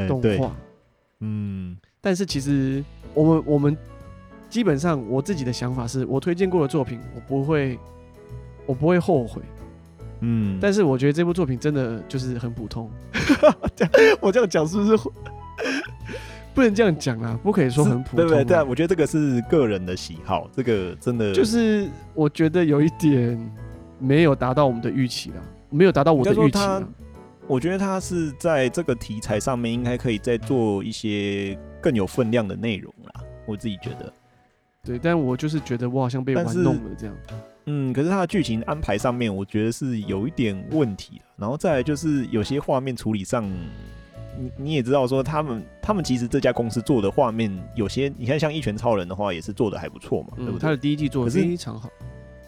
[0.07, 0.55] 动画，
[1.19, 3.77] 嗯，但是其实我们我们
[4.49, 7.77] 基本上我自己的想法是，我推荐过的作品，我不会
[8.65, 9.41] 我不会后悔，
[10.21, 12.89] 嗯，但是我觉得这部作品真的就是很普通，
[14.21, 14.97] 我这样讲是不是
[16.53, 17.39] 不能这样讲啊？
[17.43, 18.43] 不可以说很普通，对不对？
[18.43, 23.37] 对，我觉得这个是个人的喜好，这个真的就是我觉得有一点。
[24.03, 26.59] 没有达到我们的预期了，没有达到我的预期。
[27.45, 33.21] 我觉得他是在这个题材上面应该可以再做一些更有分量的内容啦。
[33.45, 34.11] 我自己觉得，
[34.83, 37.15] 对，但我就是觉得我好像被玩弄了这样。
[37.65, 41.21] 嗯，可是他的剧情安排上面，我觉得是有一点问题。
[41.37, 43.47] 然后再来就是有些画面处理上，
[44.37, 50.59] 你你也知道说他们他们其实这家公司做的画面有些，你看像一拳超人的话，也是做的还不错嘛，对不对？
[50.59, 51.89] 他的第一季做的非常好。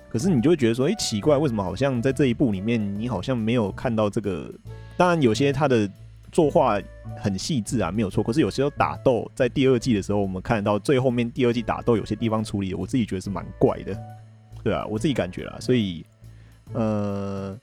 [0.10, 4.54] 可是你就会觉得说，哎、欸，奇怪，为什么好像在这一部里面，你好像没有看到这个？
[4.96, 5.90] 当然，有些他的
[6.32, 6.80] 作画
[7.18, 8.24] 很细致啊，没有错。
[8.24, 13.98] 可是有时候打斗，在第二季的时候，我们看到最后面第二季打斗有些地方处理，我自己觉得是蛮怪的，
[14.64, 15.58] 对啊，我自己感觉啦。
[15.60, 16.06] 所以，
[16.74, 17.60] 呃，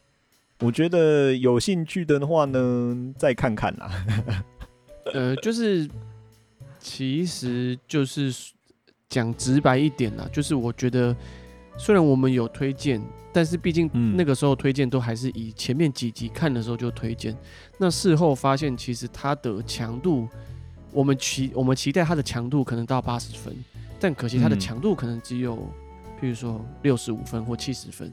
[0.61, 4.05] 我觉得有兴趣的话呢，再看看啦。
[5.15, 5.89] 呃，就是，
[6.79, 8.33] 其实就是
[9.09, 11.17] 讲直白一点啦，就是我觉得。
[11.79, 13.01] 虽然我们有推荐，
[13.33, 17.35] 但是毕竟那个时候推荐都还是以前面几集看的时候就推荐。
[17.79, 20.29] 那事后发现，其实它的强度，
[20.93, 23.57] 我们期我们期待它的强度可能到八十分，
[23.99, 25.57] 但可惜它的强度可能只有，
[26.21, 28.13] 譬如说六十五分或七十分，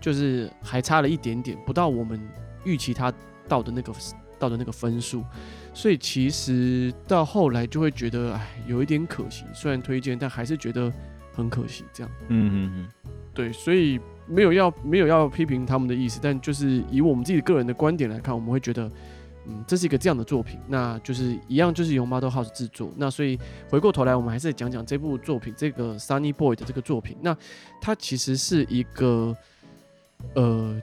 [0.00, 2.20] 就是还差了一点点，不到我们
[2.64, 3.12] 预期他
[3.48, 3.92] 到的那个
[4.38, 5.24] 到的那个分数。
[5.74, 9.44] 所以其实到后来就会觉得，哎，有一点可惜。
[9.54, 10.92] 虽然推荐，但还是觉得。
[11.36, 12.10] 很可惜，这样。
[12.28, 18.90] 嗯嗯嗯，对，所以没有要没有要批评他们的意思，但就是以我们自己个人的观点来看，我们会觉得，
[19.48, 22.90] 嗯，这是一个这样的作品，那就是一样，就是由 Model House 制作。
[22.96, 23.38] 那所以
[23.70, 27.16] 回过头来，我们还是讲讲这部作品，这个 Sunny Boy 的这个作品。
[27.20, 27.36] 那
[27.80, 29.36] 它其实是一个
[30.34, 30.80] 呃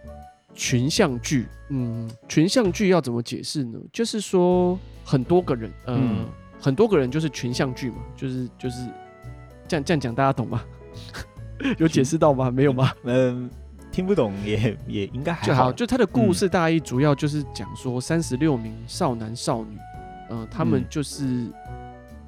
[0.53, 3.79] 群像剧，嗯，群像剧要怎么解释呢？
[3.91, 6.25] 就是说很多个人，呃，嗯、
[6.59, 8.87] 很多个人就是群像剧嘛，就是就是。
[9.65, 10.61] 这样这样讲大家懂吗？
[11.79, 12.51] 有解释到吗？
[12.51, 12.91] 没有吗？
[13.05, 13.49] 嗯，
[13.93, 15.47] 听不懂也也应该还好。
[15.47, 19.77] 就好，就他的故事大意主要就是讲说三十六名少男少女，
[20.29, 21.53] 呃，他们就是、嗯、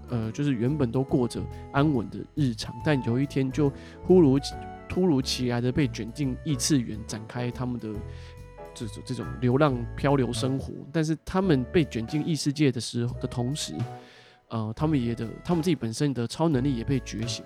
[0.09, 1.41] 呃，就是原本都过着
[1.73, 3.71] 安稳的日常，但有一天就
[4.03, 4.39] 忽如
[4.87, 7.89] 突如其来的被卷进异次元，展开他们的
[8.75, 10.71] 这种这种流浪漂流生活。
[10.93, 13.73] 但是他们被卷进异世界的时候的同时，
[14.49, 17.43] 呃，他们也的他们自己本身的超能力也被觉醒。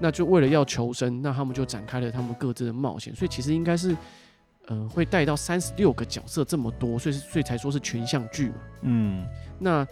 [0.00, 3.14] 那就为了要求生，那他们就展开了他们各自的冒险。
[3.14, 3.96] 所以其实应该是。
[4.70, 8.54] 呃，会带到三十六个角色这么多，所以所以才说是群像剧嘛。
[8.82, 9.26] 嗯，
[9.58, 9.86] 那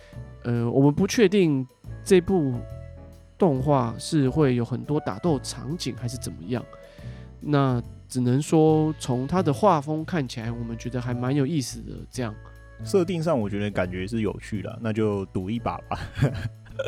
[0.44, 1.66] 呃，我们不确定
[2.04, 2.52] 这部
[3.38, 6.62] 动画是会有很多打斗场景还是怎么样。
[7.40, 11.94] 那只能说从它的画风看起来，我们觉得还蛮有意思的。
[12.10, 12.34] 这样
[12.84, 15.98] 设定上，我觉得感觉是有趣的，那就赌一把吧。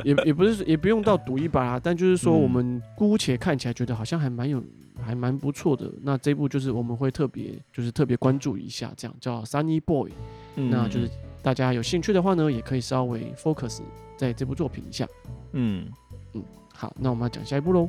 [0.04, 4.62] 也也不是，也不用到赌一把啦，但就是说，我们姑且看起来觉得好像还蛮有。
[5.00, 10.10] 还蛮不错的，那这部就是我们会特别就是特别关注一下，这样叫 Sunny Boy，
[10.56, 11.08] 嗯，那就是
[11.40, 13.80] 大家有兴趣的话呢，也可以稍微 focus
[14.16, 15.06] 在这部作品一下。
[15.52, 15.86] 嗯
[16.34, 16.42] 嗯，
[16.74, 17.88] 好，那我们要讲下一部喽。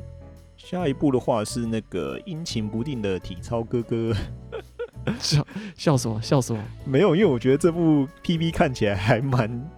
[0.56, 4.14] 下一部的话是那个阴晴不定的体操哥哥，
[5.18, 6.60] 笑笑死我，笑死我！
[6.86, 9.68] 没有，因为我觉得这部 PV 看起来还蛮，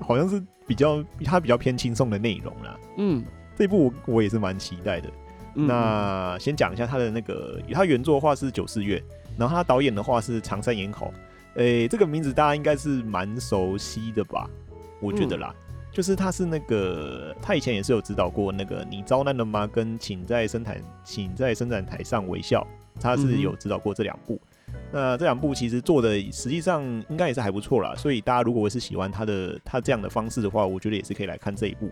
[0.00, 2.78] 好像是比较它比较偏轻松的内容啦。
[2.96, 3.24] 嗯，
[3.56, 5.10] 这部我我也是蛮期待的。
[5.52, 9.02] 那先讲一下他的那个，他原作的话是九四月，
[9.36, 11.12] 然后他导演的话是长山岩口，
[11.56, 14.48] 诶，这个名字大家应该是蛮熟悉的吧？
[15.00, 19.66] 我觉得啦，嗯、就是他是那个，他以前也是有指导过那个你遭难了吗？
[19.66, 22.64] 跟请在生产，请在生产台上微笑，
[23.00, 24.40] 他是有指导过这两部。
[24.40, 24.46] 嗯、
[24.92, 31.90] 那这两部其实做的实际上应该也是还不错啦，所以大家如果是喜欢他的他这样的方式的话，我觉得也是可以来看这一部。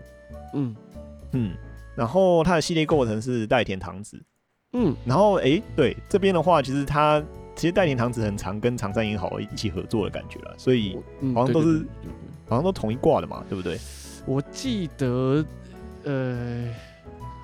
[0.53, 0.75] 嗯
[1.33, 1.53] 嗯。
[1.95, 4.17] 然后他的系列构成是代田堂子，
[4.71, 7.21] 嗯，然后哎，对这边的话，其实他
[7.55, 10.97] 其实代田堂子很常跟长山银好一起合作的感觉了，所以
[11.33, 11.85] 好像都是
[12.47, 13.77] 好像都同一挂的嘛，对不对？
[14.25, 15.43] 我记得
[16.05, 16.73] 呃，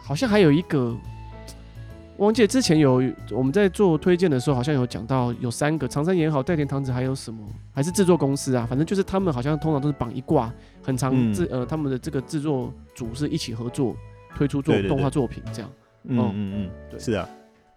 [0.01, 0.95] 好像还有一个，
[2.17, 3.01] 忘记之前有
[3.31, 7.45] 我们在做推荐的时候，好像有讲到有三个长山岩好、代田堂子，还有什么？
[7.73, 8.65] 还是制作公司啊？
[8.69, 13.95] 反正就是他们好像通常都是绑一挂，很长制、嗯、呃，他们的这个制作组是一起合作。
[14.37, 15.71] 推出做动画作品这样，
[16.03, 17.25] 嗯嗯嗯，对，是啊。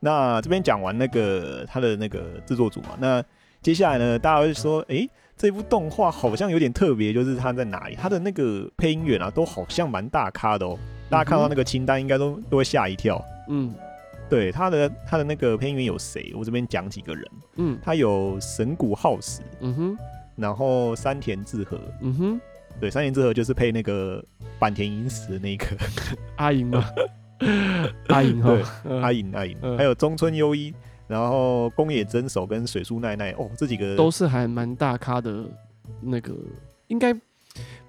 [0.01, 3.23] 那这边讲完那个他的那个制作组嘛，那
[3.63, 7.95] 接下来呢，大家会说，哎、欸，这部动画好像有点特别，就是它在哪里？
[7.95, 10.77] 它的那个配音员啊，都好像蛮大咖的哦。
[11.09, 13.25] 大家看到那个清单，应该都都会吓一跳。
[13.49, 13.73] 嗯，
[14.29, 16.33] 对，他的他的那个配音员有谁？
[16.37, 17.31] 我这边讲几个人。
[17.57, 19.99] 嗯，他有神谷浩史，嗯哼，
[20.37, 22.41] 然后山田智和，嗯哼。
[22.81, 24.25] 对，山田智和就是配那个
[24.59, 25.67] 坂田银时的那个。
[26.37, 26.85] 阿银吗？
[28.09, 28.57] 阿银哈，
[29.03, 30.73] 阿银阿银，还有中村优一，
[31.07, 33.33] 然后宫野真守跟水树奈奈。
[33.33, 33.97] 哦，这几个。
[33.97, 35.45] 都是还蛮大咖的。
[36.01, 36.35] 那个。
[36.89, 37.13] 应该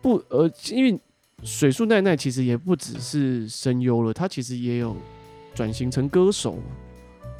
[0.01, 0.99] 不呃，因为
[1.43, 4.95] 水树奈奈其实也不只是声优了，他其实也有
[5.59, 6.57] 转型成歌手。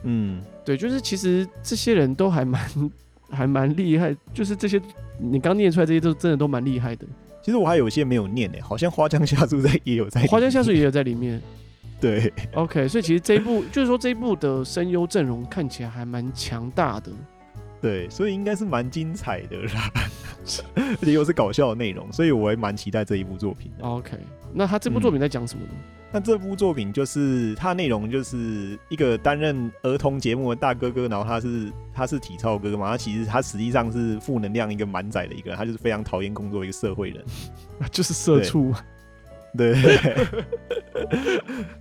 [0.04, 2.92] 嗯，对，就是其实这些人都还蛮
[3.32, 4.82] 还蛮厉害，就是这些
[5.18, 7.06] 你刚念出来这些都真的都蛮厉害的。
[7.42, 11.42] 其实我还有一些没有念诶，好像花江夏树在也有在，花江夏树也有在里面。
[12.02, 17.10] 对，OK，所以其实这一部就是说这一部的声优阵容看起来还蛮强大的。
[17.82, 19.90] 对，所以应该是蛮精彩的啦，
[20.76, 23.86] 而且又是搞笑的内容，所以我还蛮期待这一部作品的。
[23.86, 24.18] OK，
[24.54, 25.72] 那他这部作品在讲什么呢？
[25.74, 37.24] 嗯那这部作品就是它内容就是一个担任儿童节目的大哥哥，然后他是他是体操哥哥嘛，他其实他实际上是负能量一个满载的一个人，他就是非常讨厌工作一个社会人，
[37.92, 38.74] 就是社畜。
[39.58, 39.74] 对，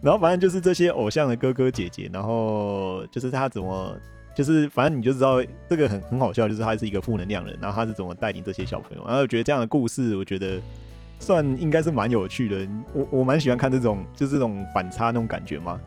[0.03, 3.97] 然后反正就是这些偶像的哥哥姐姐，然后就是他怎么
[4.35, 10.61] 就是反正你就知道这个很很好笑，就是他是一个负能量人，然后他是怎么带领这些小朋友，然后我觉得这样的故事，我觉得。
[11.19, 15.79] 算应该是蛮有趣的，我我蛮喜欢看这种就是这种反差那种感觉嘛，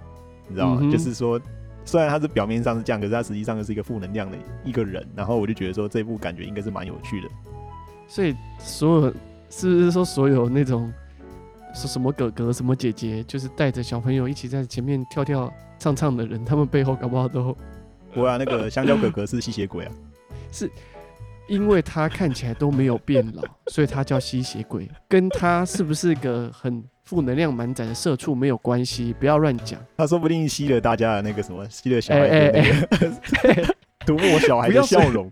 [0.47, 0.79] 你知道吗？
[0.83, 1.39] 嗯、就是说，
[1.85, 5.07] 虽然他是表面上是这样，可是他实际上又是一个负能量的一个人。
[5.15, 7.27] 然后我就觉得说，这部感觉应该是蛮有趣的。
[8.07, 9.13] 所以所有
[9.49, 10.91] 是不是说所有那种
[11.73, 17.55] 说什么哥哥什么姐姐，就是带着小朋友一起在前面跳跳唱唱的人，他们背后搞不好都
[18.13, 19.91] 我啊，那个香蕉哥哥是吸血鬼啊，
[20.51, 20.69] 是。
[21.51, 29.77] 因为他看起来都没有变老， 所以他叫吸血鬼，跟他是不是个很负能量满载的社畜没有关系，不要乱讲。
[29.97, 32.63] 他说不定吸了大家的那个什么，吸了小孩的那
[33.63, 33.75] 个，
[34.07, 35.29] 涂抹小孩的笑容，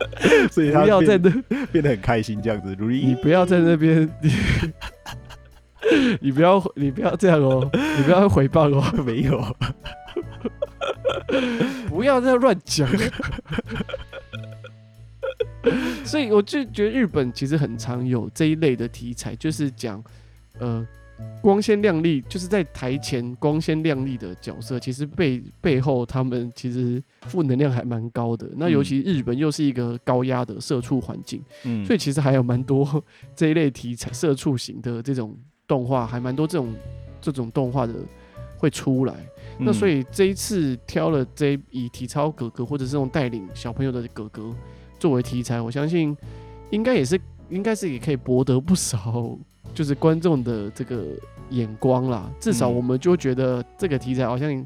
[0.52, 1.30] 所以他不要在那
[1.72, 2.76] 变得很开心这样子。
[2.78, 4.06] 如意，你不要在那边，
[6.20, 7.66] 你不要你不要这样哦，
[7.96, 9.42] 你不要回报哦，没有，
[11.88, 12.86] 不要再乱讲。
[16.04, 20.02] 所以我就觉得日本其实很常有这一类的题材，就是讲，
[20.58, 20.86] 呃，
[21.40, 28.48] 光鲜亮丽，就是在台前光鲜亮丽的角色，其实背背后他们其实负能量还蛮高的。
[28.56, 33.02] 那尤其日本又是一个高压的社畜环境，嗯，所以其实还有蛮多
[33.36, 35.36] 这一类题材社畜型的这种
[35.68, 36.74] 动画，还蛮多这种
[37.20, 37.94] 这种动画的
[38.58, 39.14] 会出来。
[39.58, 44.52] 嗯、那所以这一次挑了这以体操哥哥或者是这种带领小朋友的哥哥
[45.02, 46.16] 作为题材，我相信
[46.70, 49.36] 应该也是应该是也可以博得不少。
[49.74, 51.02] 就是观众的这个
[51.50, 54.64] 眼光啦，至少我们就觉得这个题材好像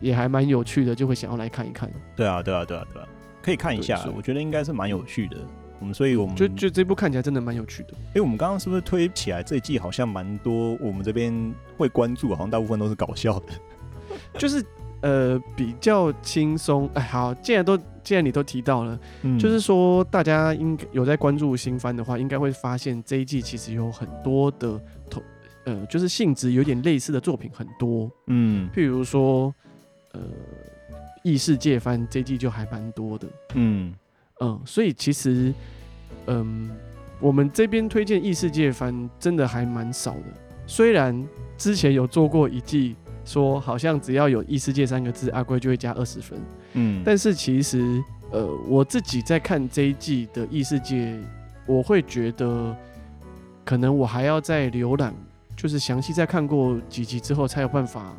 [0.00, 1.90] 也还蛮有趣的，就会想要来看一看。
[2.14, 3.08] 对啊，对啊，对啊，对啊，
[3.42, 4.08] 可以看一下。
[4.16, 5.38] 我觉得应该是蛮有趣的。
[5.80, 7.94] 我们所以，我们就就这部看起来真的蛮有趣的。
[8.14, 10.76] 哎，我们刚刚是不是推起来这一季好像蛮多？
[10.80, 13.46] 我们这边会关注，好像大部分都是搞笑的。
[14.38, 14.64] 就是。
[15.00, 16.90] 呃，比较轻松。
[16.94, 17.78] 哎，好，既然都
[18.08, 24.80] 既然你都提到了，嗯，就是说大家应该有在关注新番的话，应该会发现这一季其实有很多的
[25.10, 25.22] 同，
[25.64, 28.10] 呃，就是性质有点类似的作品很多。
[28.28, 29.54] 嗯，譬如说，
[30.12, 30.22] 呃，
[31.22, 33.28] 异世界番这一季就还蛮多的。
[33.52, 33.92] 嗯
[34.40, 35.52] 嗯，所以其实，
[36.28, 36.70] 嗯，
[37.20, 40.24] 我们这边推荐异世界番真的还蛮少的。
[40.66, 41.28] 虽然
[41.58, 42.96] 之前有做过一季。
[43.28, 46.40] 说好像只要有异世界三个字，阿龟就会加二十分。
[46.72, 51.14] 嗯，但是其实，呃，我自己在看这一季的异世界，
[51.66, 52.74] 我会觉得，
[53.66, 55.14] 可能我还要再浏览，
[55.54, 58.14] 就是详细再看过几集之后，才有办法，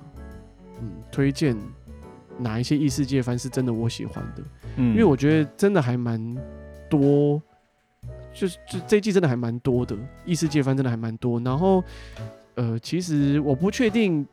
[0.80, 1.58] 嗯，推荐
[2.38, 4.44] 哪一些异世界番是真的我喜欢的。
[4.76, 6.38] 嗯，因为我觉得真的还蛮
[6.88, 7.42] 多，
[8.32, 11.40] 就是就这一季真的还蛮多的异世界番，真的还蛮多。
[11.40, 11.84] 然后，
[12.54, 14.24] 呃，其实我不确定。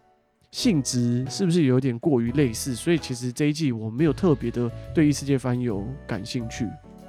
[0.57, 2.75] 性质是不是有点过于类似？
[2.75, 6.67] 所以其实这一季我没有特别的对异世界番有感兴趣。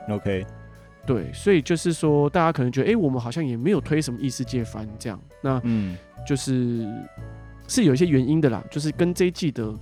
[0.10, 0.46] OK，
[1.06, 5.18] 对，所以就是说，大家可能觉得，哎、欸，我们好像也没有推什么异世界番这样。
[5.42, 6.86] 那嗯，就是
[7.70, 9.74] 是有一些原因的啦，就是跟这一季的，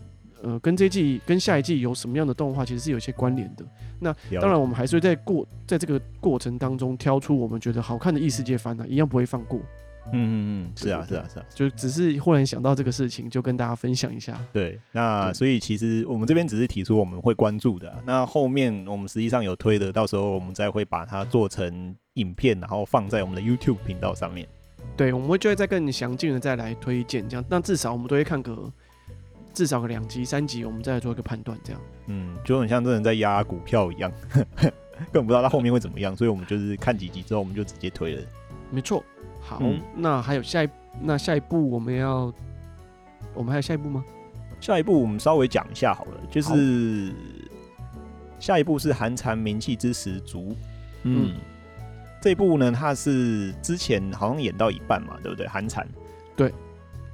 [0.43, 3.65] 呃，跟这一季跟下一季有什么样的动画，其实是有一些关联的。
[3.99, 9.59] 那当然，我们还是会在过在这个过程当中挑出我们觉得好看的异世界番呢，一样不会放过。
[10.11, 14.39] 嗯嗯嗯，是啊是啊是啊，就只是忽然想到这个事情，就跟大家分享一下。
[14.53, 24.47] 对，那所以其实我们这边只是提出我们会关注的，那后面我们实际上有推的，到时候我们再会把它做成影片，然后放在我们的 YouTube 频道上面。
[24.95, 28.71] 对，我们会就会再更详尽的再来推荐，这样，那至少我们都会看个
[29.53, 31.81] 至少个两集三集，我们再来做一个判断，这样。
[32.07, 34.11] 嗯，就很像真人在压股票一样，
[35.11, 38.21] 根本不知道它后面会怎么样，所以我们就是看几集之后，我们就直接推了。
[38.69, 39.03] 没错。
[39.45, 40.69] 好，嗯、那还有下一
[40.99, 42.33] 那下一步我们要，
[43.33, 44.03] 我们还有下一步吗？
[44.59, 47.13] 下一步我们稍微讲一下好了，就是
[48.39, 50.55] 下一步是寒蝉鸣泣之十足。
[51.03, 51.35] 嗯，嗯
[52.19, 55.47] 这一部呢，它是之前好像演到一半嘛，对不对？
[55.47, 55.87] 寒蝉，
[56.35, 56.51] 对，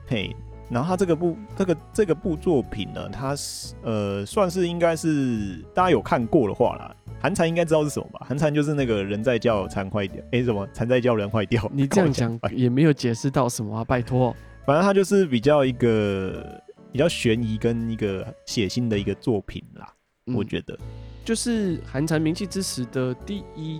[0.08, 0.34] 嘿，
[0.70, 6.96] 然后它这个部这个这个部作品呢，它是呃算是应该是大家有看过的话啦。
[7.22, 8.26] 寒蝉应该知道是什么吧？
[8.28, 11.70] 寒蝉就是那个人在叫蝉坏掉，哎、欸，什么蝉在叫人坏掉？
[11.72, 14.36] 你这样讲 也没有解释到什么啊，拜托。
[14.66, 16.62] 反正它就是比较一个
[16.92, 19.88] 比较悬疑跟一个血腥的一个作品啦，
[20.26, 20.76] 嗯、我觉得。
[21.24, 23.80] 就是寒蝉鸣泣之时的第一，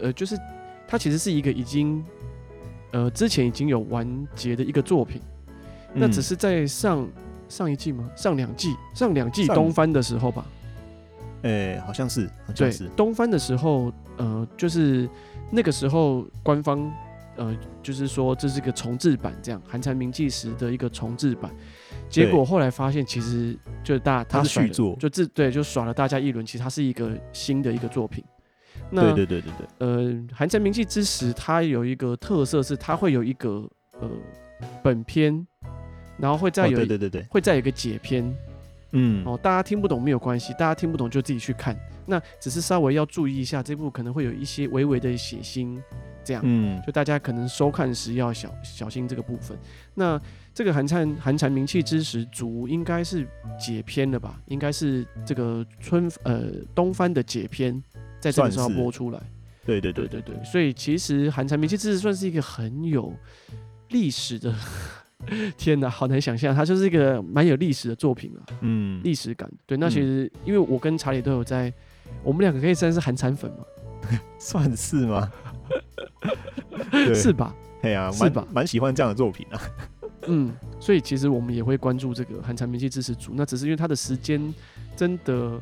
[0.00, 0.36] 呃，就是
[0.86, 2.04] 它其实是一个已经
[2.92, 5.20] 呃之前已经有完结的一个作品，
[5.94, 7.08] 嗯、那只是在上
[7.48, 8.08] 上一季吗？
[8.14, 10.46] 上两季上两季东番的时候吧。
[11.42, 15.08] 哎、欸，好像是，好像是东翻的时候，呃，就是
[15.50, 16.90] 那个时候官方，
[17.36, 21.50] 呃，就是说这是个重制版，这样《寒蝉鸣泣时》的一个重制版。
[22.08, 26.44] 结果后来发现，其实就大他是续作，就自对就耍了大家一轮。
[26.44, 28.22] 其实它是一个新的一个作品。
[28.90, 29.66] 那对对对对对。
[29.78, 33.68] 呃，《寒蝉鸣泣之时》它有一个特色是，它会有一个
[33.98, 34.08] 呃
[34.82, 35.44] 本篇，
[36.18, 38.32] 然后会再有、哦、对对对对，会再有一个解篇。
[38.92, 41.76] 嗯，哦，大家听不懂没有关系，大家听不懂就自己去看。
[42.06, 45.80] 那只是稍微要注意一下，这部可能会有一些微微的血腥，
[46.24, 49.56] 这样，嗯，就大家可能收看时要小小心这个部分。
[49.94, 50.20] 那
[50.54, 53.26] 这个寒蝉寒蝉鸣泣之时足应该是
[53.58, 54.40] 解篇了吧？
[54.46, 57.82] 应该是这个春呃东番的解篇，
[58.20, 59.20] 在这个时候播出来。
[59.64, 63.14] 对对对对对对，所以其实寒蝉鸣泣之时算是一个很有
[63.88, 64.54] 历史的。
[65.56, 69.50] 天哪，好难想象，它就是一个蛮有历史的作品啊，嗯，历史感。
[69.66, 71.72] 对，那其实因为我跟查理都有在，
[72.22, 73.64] 我们两个可以算是韩产粉嘛，
[74.38, 75.30] 算是吗？
[77.14, 77.54] 是吧？
[77.80, 78.46] 对啊，是吧？
[78.52, 79.60] 蛮喜欢这样的作品啊。
[80.26, 84.52] 嗯，所以其实我们也会关注这个韩产明星支持组，那只是因为它的时间
[84.96, 85.60] 真的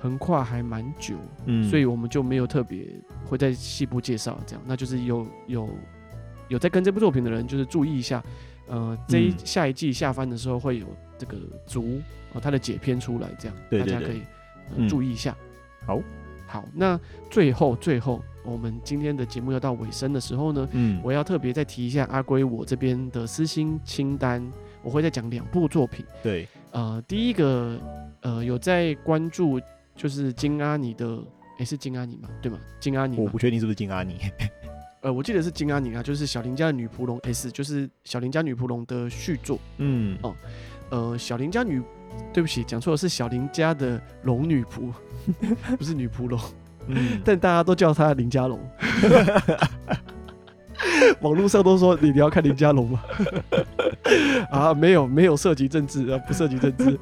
[0.00, 1.14] 横跨还蛮久，
[1.46, 2.86] 嗯，所以我们就没有特别
[3.26, 5.68] 会在细部介绍这样，那就是有有。
[6.48, 8.22] 有在跟这部作品的人，就是注意一下，
[8.72, 10.86] 呃，这一、嗯、下一季下番的时候会有
[11.18, 12.00] 这个足
[12.32, 14.22] 啊，它的解篇出来，这样大家可以、
[14.74, 15.36] 呃、注意一下。
[15.86, 16.00] 好，
[16.46, 16.98] 好，那
[17.30, 24.42] 最后最后，我们今天的节目要到尾声的时候呢，嗯，我要特别再提一下阿龟我这边的私心清单，
[24.82, 26.06] 我会再讲两部作品。
[26.22, 27.78] 对，呃，第一个，
[28.22, 29.60] 呃，有在关注
[29.94, 32.30] 就是金阿尼的，诶、欸，是金阿尼吗？
[32.40, 32.58] 对吗？
[32.80, 34.16] 金阿尼，我不确定是不是金阿尼。
[35.02, 39.58] 呃，我记得是金阿尼啊，就是小林家的女仆龙 S，就是小林家女仆龙的续作。
[39.78, 40.32] 嗯，哦，
[40.90, 41.82] 呃，小林家女，
[42.32, 44.92] 对不起，讲错了，是小林家的龙女仆，
[45.76, 46.38] 不是女仆龙。
[46.86, 48.60] 嗯， 但大家都叫她林家龙。
[51.20, 53.02] 网络上都说你你要看林家龙吗？
[54.50, 56.96] 啊，没有没有涉及政治啊，不涉及政治。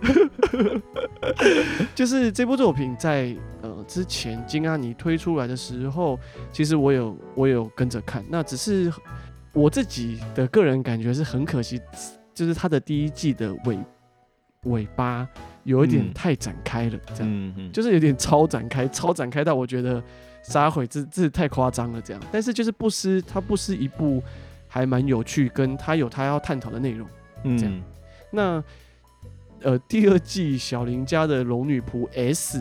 [1.94, 3.59] 就是这部作品在呃
[3.90, 6.16] 之前金阿尼推出来的时候，
[6.52, 8.92] 其实我有我有跟着看，那只是
[9.52, 11.80] 我自己的个人感觉是很可惜，
[12.32, 13.78] 就是他的第一季的尾
[14.66, 15.28] 尾巴
[15.64, 20.00] 有一点太展开了，这样，嗯嗯，就是有点超展开，超展开到我觉得。
[20.42, 24.22] 杀毁这这太夸张了，这样，但是就是不失它不失一部
[24.66, 27.06] 还蛮有趣，跟他有他要探讨的内容，
[27.58, 27.66] 这样。
[27.66, 27.82] 嗯、
[28.30, 28.64] 那
[29.60, 32.58] 呃第二季小林家的龙女仆 S，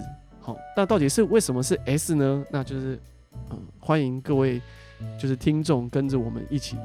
[0.49, 2.43] 好，那到底是为什么是 S 呢？
[2.51, 2.95] 那就是
[3.33, 4.59] 嗯、呃，欢迎各位
[5.19, 6.75] 就是听众跟着我们一起，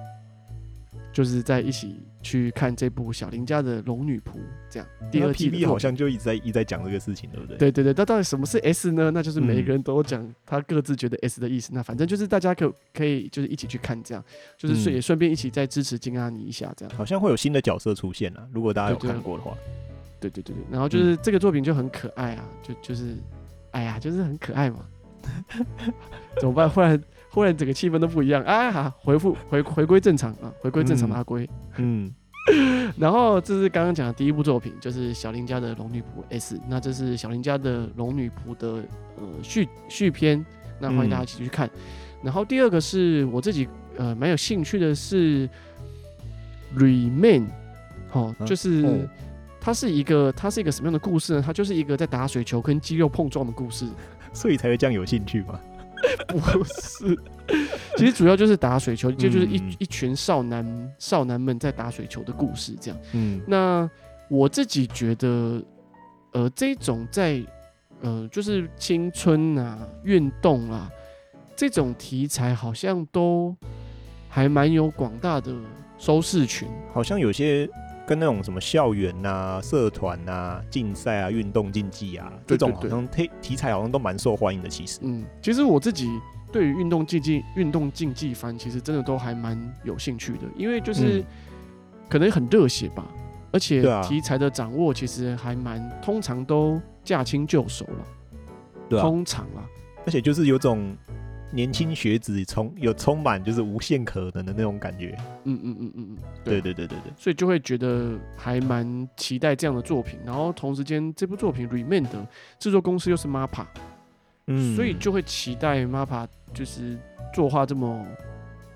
[1.12, 2.00] 就是在一起。
[2.24, 4.38] 去看这部小林家的龙女仆，
[4.70, 7.58] 这样第二季 PV 好像就一直在一直在讲这个事情，对不对？
[7.58, 9.10] 对对对，那到底什么是 S 呢？
[9.10, 11.70] 那就是每一个人都讲他各自觉得 S 的意思。
[11.70, 14.24] 嗯、那反正就是大家可可以就是一起去看，这样
[14.56, 16.96] 就是顺也顺便一起再支持金阿尼一下，这样。
[16.96, 19.54] 好像会有新的角色出现啊，如果大家有看过的话。
[20.18, 23.14] 对对对对，然后就是这个作品就很可爱啊，就就是
[23.74, 24.78] 哎呀，就是很可爱嘛。
[26.40, 26.70] 怎么办？
[26.70, 26.98] 忽然。
[27.34, 28.70] 忽然整个气氛都不一样啊！
[28.70, 31.50] 好，回复回回归正常啊，回归正常的阿龟。
[31.78, 32.08] 嗯，
[32.96, 36.56] 然后这是刚刚讲的第一部作品，就是小林家的龙女仆 S。
[36.68, 38.84] 那这是小林家的龙女仆的
[39.16, 40.46] 呃续续篇，
[40.78, 41.66] 那欢迎大家一起去看。
[41.66, 41.80] 嗯、
[42.22, 45.50] 然后第二个是我自己呃蛮有兴趣的是
[46.76, 47.46] Remain，
[48.12, 49.08] 哦，就是、嗯、
[49.64, 51.42] 它是一个它是一个什么样的故事呢？
[51.44, 53.86] 它就是一个在打水球跟肌肉碰撞的故事，
[54.30, 55.58] 所以才会这样有兴趣吧？
[56.28, 57.18] 不是，
[57.96, 63.00] 其实主要就是打水球，就就是一一群少男少男们在打水球的故事，这样。
[63.14, 63.88] 嗯，那
[64.28, 65.62] 我自己觉得，
[66.32, 67.42] 呃，这种在
[68.02, 70.90] 呃，就是青春啊、运动啊
[71.56, 73.56] 这种题材，好像都
[74.28, 75.54] 还蛮有广大的
[75.96, 77.66] 收视群，好像有些。
[78.06, 84.68] 跟那种什么校园呐、啊、社团呐、啊、竞赛啊、运动竞技啊，这种好像题题材好像都蛮受欢迎的。
[84.68, 86.08] 其实，嗯，其实我自己
[86.52, 91.24] 对于运动竞技、运动竞技番，其实真的都还蛮有兴趣的，因为就是
[92.08, 93.06] 可能很热血吧，
[93.52, 98.06] 而且题材的掌握其实还蛮，通常都驾轻就熟了。
[98.88, 99.64] 对啊，通常啊，
[100.06, 100.96] 而且就是有种。
[101.54, 110.18] 年轻学子充有充满就是无限可能的那种感觉，嗯嗯嗯嗯嗯，对对对对对，所以就会觉得还蛮期待这样的作品。
[110.26, 112.26] 然后同时间这部作品 Remain 的
[112.58, 113.66] 制作公司又是 MAPPA，
[114.48, 116.98] 嗯，所以就会期待 MAPPA 就是
[117.32, 118.04] 作画这么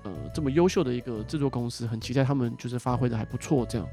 [0.03, 3.85] 呃这么优秀的一个制作公司，很期待他们就是发挥的还不错这样。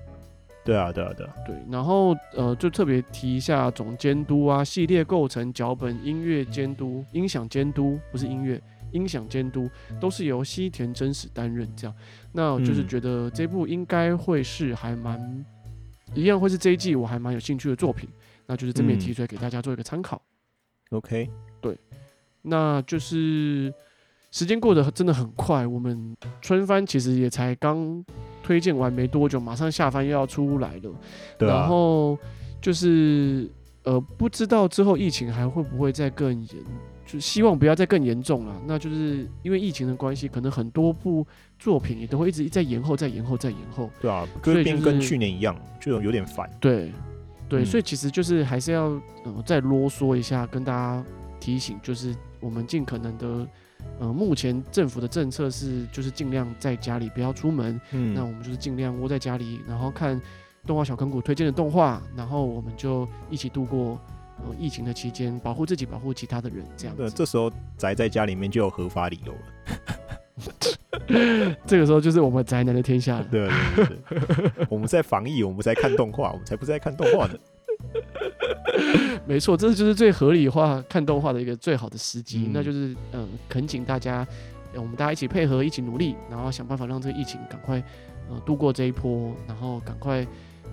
[0.64, 1.57] 对啊对啊对啊，对。
[1.70, 8.61] 然后呃就特别提一下总监督啊，系列构成、脚本、音乐监督、音响监督，不是音乐。
[8.97, 9.69] 音响监督
[10.01, 11.95] 都是由西田真史担任，这样，
[12.33, 15.45] 那我就是觉得这部应该会是还蛮、嗯、
[16.15, 18.09] 一样，会是这一季我还蛮有兴趣的作品，
[18.47, 20.21] 那就是这边提出来给大家做一个参考。
[20.91, 21.29] OK，
[21.61, 21.79] 对，
[22.43, 23.73] 那就是
[24.31, 28.05] 时间过得真的很快，我们春番其实也才刚
[28.43, 30.95] 推荐完没多久，马上下番又要出来了，
[31.39, 32.19] 对啊、然后
[32.61, 33.51] 就是
[33.83, 36.65] 呃，不知道之后疫情还会不会再更严。
[37.07, 41.25] 就希望不要再更严重了，那就是因为疫情的关系，可能很多部
[41.57, 43.89] 作品也都会一直在延后、再延后、再延后。
[44.01, 46.51] 对啊，所以变跟去年一样，就有点烦。
[46.59, 46.91] 对，
[47.49, 51.05] 对，所以其实就是还是要呃再啰嗦一下，跟大家
[51.39, 53.47] 提醒，就是我们尽可能的
[54.01, 60.21] 呃，目前政府的政策是就是尽量在家里不要出门，嗯，那我们就是尽量窝在家里，然后看
[60.67, 63.97] 动画小坑谷推荐的动画，然后我们就一起度过。
[64.39, 67.03] 呃，疫情的期间，保护自己，保护其他的人，这样子。
[67.03, 69.39] 对，这时候宅在家里面就有合法理由了。
[71.66, 73.26] 这个时候就是我们宅男的天下了。
[73.30, 77.34] 对对对， 我们在防疫，我们在看动画，我们才不是在看动画呢。
[79.26, 84.26] 没错，这就是最合理化看动画的一个最好的时机，嗯、那就是嗯，恳请大家
[84.74, 87.82] 我们大家一起配合，一起努力，然后想办法让这个疫情赶快
[88.28, 90.26] 呃度过这一波，然后赶快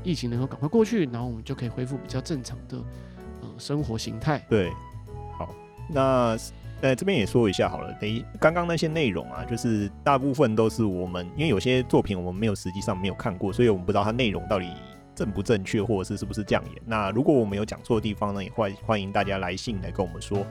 [0.03, 2.83] 疫情能够赶快过去，然后我们就可以恢复比较正常的呃
[3.57, 4.43] 生活形态。
[4.49, 4.71] 对，
[5.37, 5.53] 好，
[5.89, 6.37] 那
[6.81, 14.67] 呃这边也说一下好了，等于刚刚那些内容啊，就是大部分都是我们因为有些作品我们没有实际上没有看过，所以我们不知道它内容到底
[15.15, 16.81] 正不正确，或者是是不是这样演。
[16.85, 20.45] 那如果我们有讲错的地方呢，也欢欢迎大家来信来跟我们说。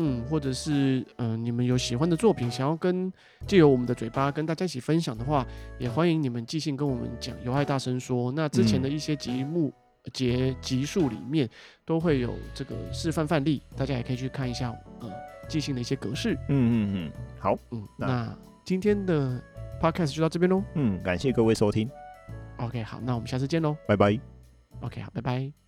[0.00, 3.12] 嗯，或者是嗯、呃，你们有喜欢的作品，想要跟
[3.48, 5.44] 借由我们的嘴巴跟大家一起分享的话，
[5.76, 7.34] 也欢迎你们寄信跟我们讲。
[7.44, 9.72] 有爱大声说，那之前的一些节目
[10.10, 11.48] 节集数里面
[11.84, 14.74] 都会有这个示范范例，大家也可以去看一下。
[15.00, 15.10] 呃，
[15.48, 16.34] 记性的一些格式。
[16.48, 19.42] 嗯嗯嗯，好，嗯，那，那今天的
[19.80, 20.62] podcast 就到这边喽。
[20.74, 21.88] 嗯，感谢各位收听。
[22.58, 23.76] OK，好，那我们下次见喽。
[23.86, 24.18] 拜拜。
[24.80, 25.67] OK，好，拜拜。